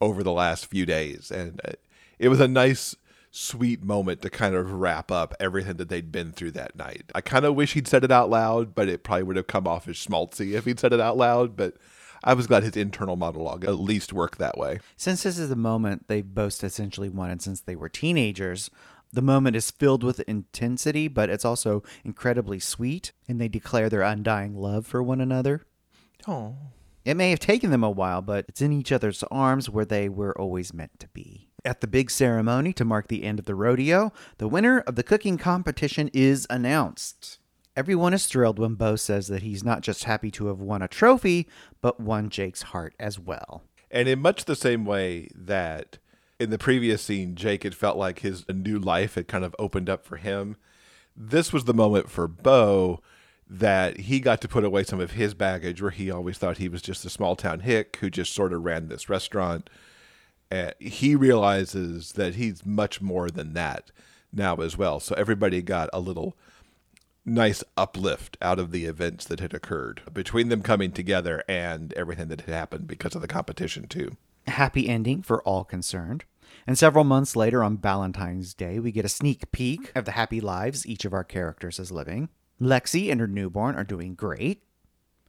over 0.00 0.22
the 0.22 0.32
last 0.32 0.66
few 0.66 0.84
days. 0.84 1.30
And 1.30 1.60
uh, 1.64 1.72
it 2.18 2.28
was 2.28 2.40
a 2.40 2.48
nice, 2.48 2.96
sweet 3.30 3.82
moment 3.82 4.22
to 4.22 4.30
kind 4.30 4.54
of 4.54 4.72
wrap 4.72 5.10
up 5.10 5.34
everything 5.38 5.76
that 5.76 5.88
they'd 5.88 6.12
been 6.12 6.32
through 6.32 6.52
that 6.52 6.76
night. 6.76 7.10
I 7.14 7.20
kind 7.20 7.44
of 7.44 7.54
wish 7.54 7.74
he'd 7.74 7.88
said 7.88 8.04
it 8.04 8.10
out 8.10 8.30
loud, 8.30 8.74
but 8.74 8.88
it 8.88 9.02
probably 9.02 9.24
would 9.24 9.36
have 9.36 9.46
come 9.46 9.66
off 9.66 9.88
as 9.88 9.96
schmaltzy 9.96 10.52
if 10.54 10.64
he'd 10.64 10.80
said 10.80 10.92
it 10.92 11.00
out 11.00 11.16
loud. 11.16 11.56
But 11.56 11.76
I 12.24 12.34
was 12.34 12.46
glad 12.46 12.62
his 12.62 12.76
internal 12.76 13.16
monologue 13.16 13.64
at 13.64 13.78
least 13.78 14.12
worked 14.12 14.38
that 14.38 14.58
way. 14.58 14.80
Since 14.96 15.22
this 15.22 15.38
is 15.38 15.48
the 15.48 15.56
moment 15.56 16.08
they've 16.08 16.24
both 16.24 16.62
essentially 16.64 17.08
wanted 17.08 17.42
since 17.42 17.60
they 17.60 17.76
were 17.76 17.88
teenagers, 17.88 18.70
the 19.12 19.22
moment 19.22 19.56
is 19.56 19.70
filled 19.70 20.02
with 20.02 20.20
intensity, 20.20 21.08
but 21.08 21.30
it's 21.30 21.44
also 21.44 21.82
incredibly 22.04 22.58
sweet, 22.58 23.12
and 23.26 23.40
they 23.40 23.48
declare 23.48 23.88
their 23.88 24.02
undying 24.02 24.54
love 24.54 24.86
for 24.86 25.02
one 25.02 25.20
another. 25.20 25.64
Oh. 26.26 26.56
It 27.04 27.16
may 27.16 27.30
have 27.30 27.38
taken 27.38 27.70
them 27.70 27.84
a 27.84 27.90
while, 27.90 28.20
but 28.20 28.44
it's 28.48 28.60
in 28.60 28.72
each 28.72 28.92
other's 28.92 29.22
arms 29.30 29.70
where 29.70 29.86
they 29.86 30.10
were 30.10 30.38
always 30.38 30.74
meant 30.74 30.98
to 31.00 31.08
be. 31.08 31.47
At 31.68 31.82
the 31.82 31.86
big 31.86 32.10
ceremony 32.10 32.72
to 32.72 32.84
mark 32.86 33.08
the 33.08 33.24
end 33.24 33.38
of 33.38 33.44
the 33.44 33.54
rodeo, 33.54 34.10
the 34.38 34.48
winner 34.48 34.78
of 34.86 34.94
the 34.94 35.02
cooking 35.02 35.36
competition 35.36 36.08
is 36.14 36.46
announced. 36.48 37.40
Everyone 37.76 38.14
is 38.14 38.24
thrilled 38.24 38.58
when 38.58 38.74
Bo 38.74 38.96
says 38.96 39.26
that 39.26 39.42
he's 39.42 39.62
not 39.62 39.82
just 39.82 40.04
happy 40.04 40.30
to 40.30 40.46
have 40.46 40.62
won 40.62 40.80
a 40.80 40.88
trophy, 40.88 41.46
but 41.82 42.00
won 42.00 42.30
Jake's 42.30 42.62
heart 42.62 42.94
as 42.98 43.18
well. 43.18 43.64
And 43.90 44.08
in 44.08 44.18
much 44.20 44.46
the 44.46 44.56
same 44.56 44.86
way 44.86 45.28
that 45.34 45.98
in 46.40 46.48
the 46.48 46.56
previous 46.56 47.02
scene, 47.02 47.34
Jake 47.34 47.64
had 47.64 47.74
felt 47.74 47.98
like 47.98 48.20
his 48.20 48.46
new 48.48 48.78
life 48.78 49.16
had 49.16 49.28
kind 49.28 49.44
of 49.44 49.54
opened 49.58 49.90
up 49.90 50.06
for 50.06 50.16
him, 50.16 50.56
this 51.14 51.52
was 51.52 51.64
the 51.64 51.74
moment 51.74 52.08
for 52.08 52.26
Bo 52.26 53.02
that 53.46 54.00
he 54.00 54.20
got 54.20 54.40
to 54.40 54.48
put 54.48 54.64
away 54.64 54.84
some 54.84 55.00
of 55.00 55.10
his 55.10 55.34
baggage 55.34 55.82
where 55.82 55.90
he 55.90 56.10
always 56.10 56.38
thought 56.38 56.56
he 56.56 56.70
was 56.70 56.80
just 56.80 57.04
a 57.04 57.10
small 57.10 57.36
town 57.36 57.60
hick 57.60 57.98
who 58.00 58.08
just 58.08 58.34
sort 58.34 58.54
of 58.54 58.64
ran 58.64 58.88
this 58.88 59.10
restaurant. 59.10 59.68
And 60.50 60.74
he 60.78 61.14
realizes 61.14 62.12
that 62.12 62.36
he's 62.36 62.64
much 62.64 63.00
more 63.00 63.30
than 63.30 63.52
that 63.54 63.90
now 64.32 64.56
as 64.56 64.78
well. 64.78 65.00
So 65.00 65.14
everybody 65.16 65.62
got 65.62 65.90
a 65.92 66.00
little 66.00 66.36
nice 67.24 67.62
uplift 67.76 68.38
out 68.40 68.58
of 68.58 68.70
the 68.70 68.86
events 68.86 69.26
that 69.26 69.40
had 69.40 69.52
occurred 69.52 70.02
between 70.12 70.48
them 70.48 70.62
coming 70.62 70.92
together 70.92 71.44
and 71.48 71.92
everything 71.94 72.28
that 72.28 72.42
had 72.42 72.54
happened 72.54 72.86
because 72.86 73.14
of 73.14 73.20
the 73.20 73.28
competition 73.28 73.86
too. 73.86 74.16
Happy 74.46 74.88
ending 74.88 75.22
for 75.22 75.42
all 75.42 75.64
concerned. 75.64 76.24
And 76.66 76.78
several 76.78 77.04
months 77.04 77.36
later, 77.36 77.62
on 77.62 77.78
Valentine's 77.78 78.54
Day, 78.54 78.78
we 78.78 78.92
get 78.92 79.04
a 79.04 79.10
sneak 79.10 79.52
peek 79.52 79.92
of 79.94 80.06
the 80.06 80.12
happy 80.12 80.40
lives 80.40 80.86
each 80.86 81.04
of 81.04 81.12
our 81.12 81.24
characters 81.24 81.78
is 81.78 81.92
living. 81.92 82.30
Lexi 82.60 83.10
and 83.10 83.20
her 83.20 83.26
newborn 83.26 83.76
are 83.76 83.84
doing 83.84 84.14
great, 84.14 84.62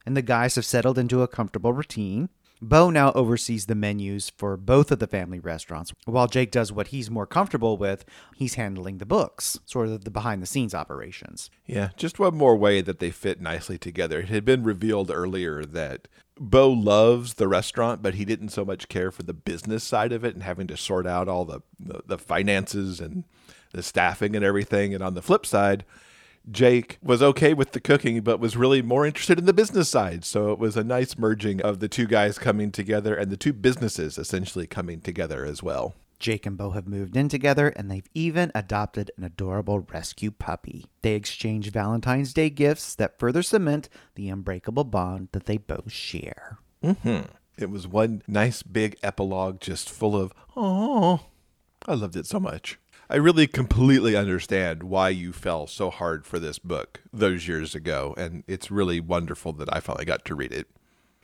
and 0.04 0.16
the 0.16 0.22
guys 0.22 0.56
have 0.56 0.64
settled 0.64 0.98
into 0.98 1.22
a 1.22 1.28
comfortable 1.28 1.72
routine. 1.72 2.30
Bo 2.62 2.90
now 2.90 3.12
oversees 3.12 3.66
the 3.66 3.74
menus 3.74 4.30
for 4.36 4.56
both 4.56 4.90
of 4.90 4.98
the 4.98 5.06
family 5.06 5.40
restaurants, 5.40 5.92
while 6.04 6.26
Jake 6.26 6.50
does 6.50 6.72
what 6.72 6.88
he's 6.88 7.10
more 7.10 7.26
comfortable 7.26 7.76
with. 7.76 8.04
He's 8.36 8.54
handling 8.54 8.98
the 8.98 9.06
books, 9.06 9.58
sort 9.64 9.88
of 9.88 10.04
the 10.04 10.10
behind 10.10 10.42
the 10.42 10.46
scenes 10.46 10.74
operations. 10.74 11.50
Yeah, 11.66 11.90
just 11.96 12.18
one 12.18 12.36
more 12.36 12.56
way 12.56 12.80
that 12.82 12.98
they 12.98 13.10
fit 13.10 13.40
nicely 13.40 13.78
together. 13.78 14.20
It 14.20 14.28
had 14.28 14.44
been 14.44 14.62
revealed 14.62 15.10
earlier 15.10 15.64
that 15.64 16.06
Bo 16.38 16.70
loves 16.70 17.34
the 17.34 17.48
restaurant, 17.48 18.02
but 18.02 18.14
he 18.14 18.24
didn't 18.24 18.50
so 18.50 18.64
much 18.64 18.88
care 18.88 19.10
for 19.10 19.22
the 19.22 19.34
business 19.34 19.84
side 19.84 20.12
of 20.12 20.24
it 20.24 20.34
and 20.34 20.42
having 20.42 20.66
to 20.66 20.76
sort 20.76 21.06
out 21.06 21.28
all 21.28 21.44
the, 21.44 21.60
the, 21.78 22.02
the 22.06 22.18
finances 22.18 23.00
and 23.00 23.24
the 23.72 23.82
staffing 23.82 24.36
and 24.36 24.44
everything. 24.44 24.94
And 24.94 25.02
on 25.02 25.14
the 25.14 25.22
flip 25.22 25.46
side, 25.46 25.84
Jake 26.50 26.98
was 27.02 27.22
okay 27.22 27.54
with 27.54 27.72
the 27.72 27.80
cooking, 27.80 28.20
but 28.22 28.40
was 28.40 28.56
really 28.56 28.82
more 28.82 29.06
interested 29.06 29.38
in 29.38 29.46
the 29.46 29.52
business 29.52 29.88
side. 29.88 30.24
So 30.24 30.52
it 30.52 30.58
was 30.58 30.76
a 30.76 30.84
nice 30.84 31.18
merging 31.18 31.60
of 31.60 31.80
the 31.80 31.88
two 31.88 32.06
guys 32.06 32.38
coming 32.38 32.70
together 32.70 33.14
and 33.14 33.30
the 33.30 33.36
two 33.36 33.52
businesses 33.52 34.18
essentially 34.18 34.66
coming 34.66 35.00
together 35.00 35.44
as 35.44 35.62
well. 35.62 35.94
Jake 36.18 36.44
and 36.44 36.56
Bo 36.56 36.70
have 36.72 36.86
moved 36.86 37.16
in 37.16 37.28
together 37.28 37.68
and 37.68 37.90
they've 37.90 38.08
even 38.14 38.52
adopted 38.54 39.10
an 39.16 39.24
adorable 39.24 39.80
rescue 39.80 40.30
puppy. 40.30 40.84
They 41.00 41.14
exchange 41.14 41.70
Valentine's 41.72 42.34
Day 42.34 42.50
gifts 42.50 42.94
that 42.96 43.18
further 43.18 43.42
cement 43.42 43.88
the 44.14 44.28
unbreakable 44.28 44.84
bond 44.84 45.28
that 45.32 45.46
they 45.46 45.56
both 45.56 45.90
share. 45.90 46.58
Mm-hmm. 46.84 47.32
It 47.56 47.70
was 47.70 47.88
one 47.88 48.22
nice 48.28 48.62
big 48.62 48.96
epilogue 49.02 49.60
just 49.60 49.88
full 49.88 50.14
of, 50.14 50.32
oh, 50.56 51.20
I 51.86 51.94
loved 51.94 52.16
it 52.16 52.26
so 52.26 52.38
much. 52.38 52.78
I 53.12 53.16
really 53.16 53.48
completely 53.48 54.14
understand 54.14 54.84
why 54.84 55.08
you 55.08 55.32
fell 55.32 55.66
so 55.66 55.90
hard 55.90 56.24
for 56.24 56.38
this 56.38 56.60
book 56.60 57.00
those 57.12 57.48
years 57.48 57.74
ago, 57.74 58.14
and 58.16 58.44
it's 58.46 58.70
really 58.70 59.00
wonderful 59.00 59.52
that 59.54 59.68
I 59.74 59.80
finally 59.80 60.04
got 60.04 60.24
to 60.26 60.36
read 60.36 60.52
it. 60.52 60.68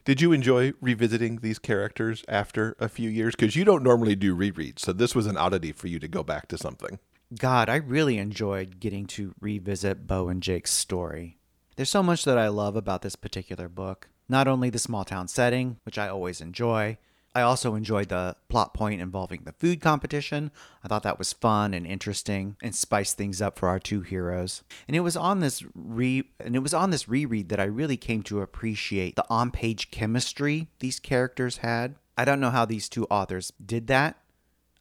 Did 0.04 0.20
you 0.20 0.32
enjoy 0.32 0.72
revisiting 0.80 1.36
these 1.36 1.60
characters 1.60 2.24
after 2.26 2.74
a 2.80 2.88
few 2.88 3.08
years? 3.08 3.36
Because 3.36 3.54
you 3.54 3.64
don't 3.64 3.84
normally 3.84 4.16
do 4.16 4.36
rereads, 4.36 4.80
so 4.80 4.92
this 4.92 5.14
was 5.14 5.26
an 5.26 5.36
oddity 5.36 5.70
for 5.70 5.86
you 5.86 6.00
to 6.00 6.08
go 6.08 6.24
back 6.24 6.48
to 6.48 6.58
something. 6.58 6.98
God, 7.38 7.68
I 7.68 7.76
really 7.76 8.18
enjoyed 8.18 8.80
getting 8.80 9.06
to 9.06 9.36
revisit 9.40 10.08
Bo 10.08 10.28
and 10.28 10.42
Jake's 10.42 10.72
story. 10.72 11.38
There's 11.76 11.88
so 11.88 12.02
much 12.02 12.24
that 12.24 12.36
I 12.36 12.48
love 12.48 12.74
about 12.74 13.02
this 13.02 13.14
particular 13.14 13.68
book. 13.68 14.08
Not 14.28 14.48
only 14.48 14.70
the 14.70 14.80
small 14.80 15.04
town 15.04 15.28
setting, 15.28 15.76
which 15.84 15.98
I 15.98 16.08
always 16.08 16.40
enjoy, 16.40 16.98
I 17.36 17.42
also 17.42 17.74
enjoyed 17.74 18.08
the 18.08 18.34
plot 18.48 18.72
point 18.72 19.02
involving 19.02 19.42
the 19.44 19.52
food 19.52 19.82
competition. 19.82 20.50
I 20.82 20.88
thought 20.88 21.02
that 21.02 21.18
was 21.18 21.34
fun 21.34 21.74
and 21.74 21.86
interesting 21.86 22.56
and 22.62 22.74
spiced 22.74 23.18
things 23.18 23.42
up 23.42 23.58
for 23.58 23.68
our 23.68 23.78
two 23.78 24.00
heroes. 24.00 24.62
And 24.88 24.96
it 24.96 25.00
was 25.00 25.18
on 25.18 25.40
this 25.40 25.62
re 25.74 26.30
and 26.40 26.56
it 26.56 26.60
was 26.60 26.72
on 26.72 26.88
this 26.88 27.10
reread 27.10 27.50
that 27.50 27.60
I 27.60 27.64
really 27.64 27.98
came 27.98 28.22
to 28.22 28.40
appreciate 28.40 29.16
the 29.16 29.26
on-page 29.28 29.90
chemistry 29.90 30.68
these 30.78 30.98
characters 30.98 31.58
had. 31.58 31.96
I 32.16 32.24
don't 32.24 32.40
know 32.40 32.48
how 32.48 32.64
these 32.64 32.88
two 32.88 33.04
authors 33.10 33.52
did 33.62 33.86
that. 33.88 34.16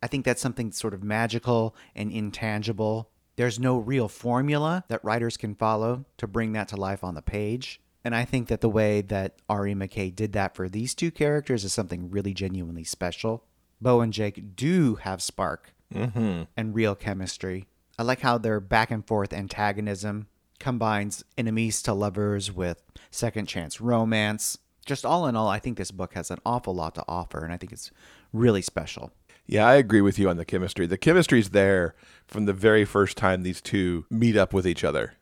I 0.02 0.08
think 0.08 0.24
that's 0.24 0.41
something 0.41 0.72
sort 0.72 0.94
of 0.94 1.04
magical 1.04 1.76
and 1.94 2.10
intangible. 2.10 3.10
There's 3.36 3.60
no 3.60 3.80
real 3.80 4.08
formula 4.08 4.86
that 4.88 5.04
writers 5.04 5.36
can 5.36 5.56
follow 5.56 6.06
to 6.15 6.26
bring 6.26 6.54
that 6.54 6.70
to 6.70 6.78
life 6.78 7.04
on 7.04 7.15
the 7.15 7.22
page. 7.22 7.82
And 8.06 8.15
I 8.15 8.24
think 8.24 8.48
that 8.48 8.62
the 8.62 8.70
way 8.70 9.02
that 9.02 9.36
Ari 9.50 9.74
McKay 9.74 10.15
did 10.15 10.32
that 10.34 10.56
for 10.56 10.70
these 10.70 10.94
two 10.96 11.10
characters 11.12 11.63
is 11.65 11.74
something 11.74 12.12
really 12.12 12.34
genuinely 12.34 12.84
special. 12.86 13.44
Bo 13.82 14.00
and 14.00 14.13
Jake 14.13 14.56
do 14.56 14.96
have 14.96 15.22
spark 15.22 15.72
Mm-hmm. 15.94 16.44
and 16.58 16.74
real 16.76 16.96
chemistry. 16.96 17.68
I 17.98 18.04
like 18.04 18.22
how 18.22 18.38
their 18.39 18.60
back 18.60 18.89
and 18.91 19.06
forth 19.06 19.32
antagonism 19.32 20.28
combines 20.60 21.24
enemies 21.38 21.82
to 21.84 21.94
lovers 21.94 22.52
with 22.52 22.82
second 23.12 23.46
chance 23.48 23.80
romance. 23.80 24.58
Just 24.86 25.06
all 25.06 25.28
in 25.28 25.36
all, 25.36 25.48
I 25.48 25.60
think 25.60 25.78
this 25.78 25.91
book 25.91 26.15
has 26.15 26.32
an 26.32 26.39
awful 26.46 26.74
lot 26.76 26.96
to 26.96 27.04
offer, 27.08 27.44
and 27.44 27.54
I 27.54 27.58
think 27.58 27.72
it's 27.72 27.91
really 28.34 28.62
special. 28.63 29.12
Yeah, 29.46 29.68
I 29.68 29.76
agree 29.76 30.02
with 30.02 30.18
you 30.18 30.28
on 30.30 30.38
the 30.38 30.44
chemistry. 30.46 30.88
The 30.88 30.98
chemistry's 30.98 31.52
there 31.52 31.94
from 32.28 32.46
the 32.46 32.54
very 32.54 32.84
first 32.84 33.15
time 33.15 33.44
these 33.44 33.62
two 33.62 34.06
meet 34.10 34.36
up 34.36 34.54
with 34.54 34.68
each 34.68 34.84
other. 34.84 35.13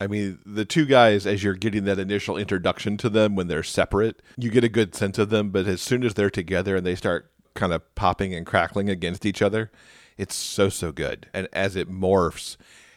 I 0.00 0.06
mean, 0.06 0.40
the 0.44 0.64
two 0.64 0.86
guys, 0.86 1.26
as 1.26 1.42
you're 1.42 1.54
getting 1.54 1.84
that 1.84 1.98
initial 1.98 2.36
introduction 2.36 2.96
to 2.98 3.08
them 3.08 3.36
when 3.36 3.46
they're 3.46 3.62
separate, 3.62 4.22
you 4.36 4.50
get 4.50 4.64
a 4.64 4.68
good 4.68 4.94
sense 4.94 5.18
of 5.18 5.30
them. 5.30 5.50
But 5.50 5.66
as 5.66 5.80
soon 5.80 6.04
as 6.04 6.14
they're 6.14 6.30
together 6.30 6.76
and 6.76 6.86
they 6.86 6.96
start 6.96 7.30
kind 7.54 7.72
of 7.72 7.94
popping 7.94 8.34
and 8.34 8.44
crackling 8.44 8.90
against 8.90 9.24
each 9.24 9.40
other, 9.40 9.70
it's 10.16 10.34
so, 10.34 10.68
so 10.68 10.92
good. 10.92 11.28
And 11.32 11.48
as 11.52 11.76
it 11.76 11.90
morphs, 11.90 12.56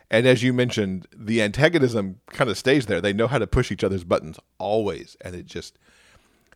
and 0.10 0.26
as 0.26 0.44
you 0.44 0.54
mentioned, 0.54 1.08
the 1.16 1.42
antagonism 1.42 2.22
kind 2.28 2.50
of 2.50 2.58
stays 2.58 2.86
there. 2.86 3.02
They 3.02 3.14
know 3.14 3.28
how 3.28 3.40
to 3.40 3.48
push 3.48 3.72
each 3.72 3.84
other's 3.84 4.04
buttons 4.04 4.40
always. 4.58 5.18
And 5.22 5.36
it 5.36 5.46
just, 5.46 5.78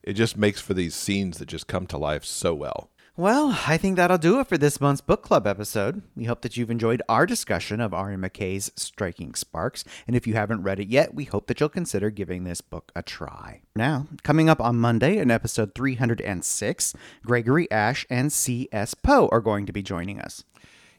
it 0.03 0.13
just 0.13 0.37
makes 0.37 0.61
for 0.61 0.73
these 0.73 0.95
scenes 0.95 1.37
that 1.39 1.47
just 1.47 1.67
come 1.67 1.85
to 1.87 1.97
life 1.97 2.23
so 2.23 2.53
well. 2.53 2.89
Well, 3.21 3.55
I 3.67 3.77
think 3.77 3.97
that'll 3.97 4.17
do 4.17 4.39
it 4.39 4.47
for 4.47 4.57
this 4.57 4.81
month's 4.81 4.99
book 4.99 5.21
club 5.21 5.45
episode. 5.45 6.01
We 6.15 6.23
hope 6.23 6.41
that 6.41 6.57
you've 6.57 6.71
enjoyed 6.71 7.03
our 7.07 7.27
discussion 7.27 7.79
of 7.79 7.93
Ari 7.93 8.15
McKay's 8.15 8.71
Striking 8.75 9.35
Sparks, 9.35 9.85
and 10.07 10.15
if 10.15 10.25
you 10.25 10.33
haven't 10.33 10.63
read 10.63 10.79
it 10.79 10.87
yet, 10.87 11.13
we 11.13 11.25
hope 11.25 11.45
that 11.45 11.59
you'll 11.59 11.69
consider 11.69 12.09
giving 12.09 12.45
this 12.45 12.61
book 12.61 12.91
a 12.95 13.03
try. 13.03 13.61
Now, 13.75 14.07
coming 14.23 14.49
up 14.49 14.59
on 14.59 14.77
Monday 14.77 15.19
in 15.19 15.29
episode 15.29 15.75
306, 15.75 16.95
Gregory 17.23 17.69
Ashe 17.69 18.07
and 18.09 18.33
C.S. 18.33 18.95
Poe 18.95 19.29
are 19.31 19.39
going 19.39 19.67
to 19.67 19.71
be 19.71 19.83
joining 19.83 20.19
us. 20.19 20.43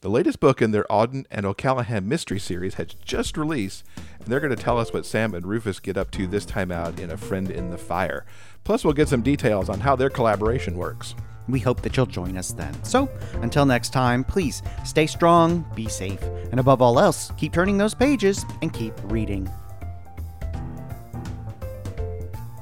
The 0.03 0.09
latest 0.09 0.39
book 0.39 0.63
in 0.63 0.71
their 0.71 0.87
Auden 0.89 1.27
and 1.29 1.45
O'Callaghan 1.45 2.09
mystery 2.09 2.39
series 2.39 2.75
has 2.75 2.95
just 3.05 3.37
released, 3.37 3.83
and 4.21 4.29
they're 4.29 4.39
going 4.39 4.55
to 4.55 4.63
tell 4.63 4.79
us 4.79 4.93
what 4.93 5.07
Sam 5.07 5.35
and 5.35 5.45
Rufus 5.45 5.81
get 5.81 5.97
up 5.97 6.13
to 6.13 6.29
this 6.29 6.47
time 6.47 6.71
out 6.71 7.01
in 7.01 7.11
A 7.11 7.17
Friend 7.17 7.51
in 7.51 7.71
the 7.71 7.79
Fire. 7.79 8.25
Plus, 8.63 8.85
we'll 8.85 8.95
get 8.95 9.09
some 9.09 9.23
details 9.23 9.69
on 9.69 9.81
how 9.81 9.97
their 9.97 10.09
collaboration 10.09 10.77
works. 10.77 11.17
We 11.49 11.59
hope 11.59 11.83
that 11.83 11.97
you'll 11.97 12.07
join 12.07 12.37
us 12.37 12.53
then. 12.53 12.73
So, 12.85 13.09
until 13.43 13.67
next 13.67 13.91
time, 13.91 14.25
please 14.25 14.63
stay 14.85 15.07
strong, 15.07 15.65
be 15.75 15.89
safe, 15.89 16.23
and 16.51 16.61
above 16.61 16.81
all 16.81 16.99
else, 16.99 17.33
keep 17.37 17.53
turning 17.53 17.79
those 17.79 17.95
pages 17.95 18.45
and 18.63 18.73
keep 18.73 18.95
reading. 19.05 19.51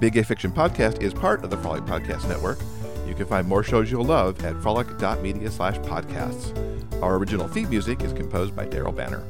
Big 0.01 0.15
Gay 0.15 0.23
Fiction 0.23 0.51
Podcast 0.51 1.03
is 1.03 1.13
part 1.13 1.45
of 1.45 1.51
the 1.51 1.59
Frolic 1.59 1.85
Podcast 1.85 2.27
Network. 2.27 2.59
You 3.07 3.15
can 3.15 3.27
find 3.27 3.47
more 3.47 3.63
shows 3.63 3.91
you'll 3.91 4.05
love 4.05 4.43
at 4.45 4.57
frolic.media 4.63 5.51
slash 5.51 5.77
podcasts. 5.81 6.57
Our 7.03 7.17
original 7.17 7.49
theme 7.49 7.69
music 7.69 8.03
is 8.03 8.13
composed 8.13 8.57
by 8.57 8.67
Daryl 8.67 8.97
Banner. 8.97 9.23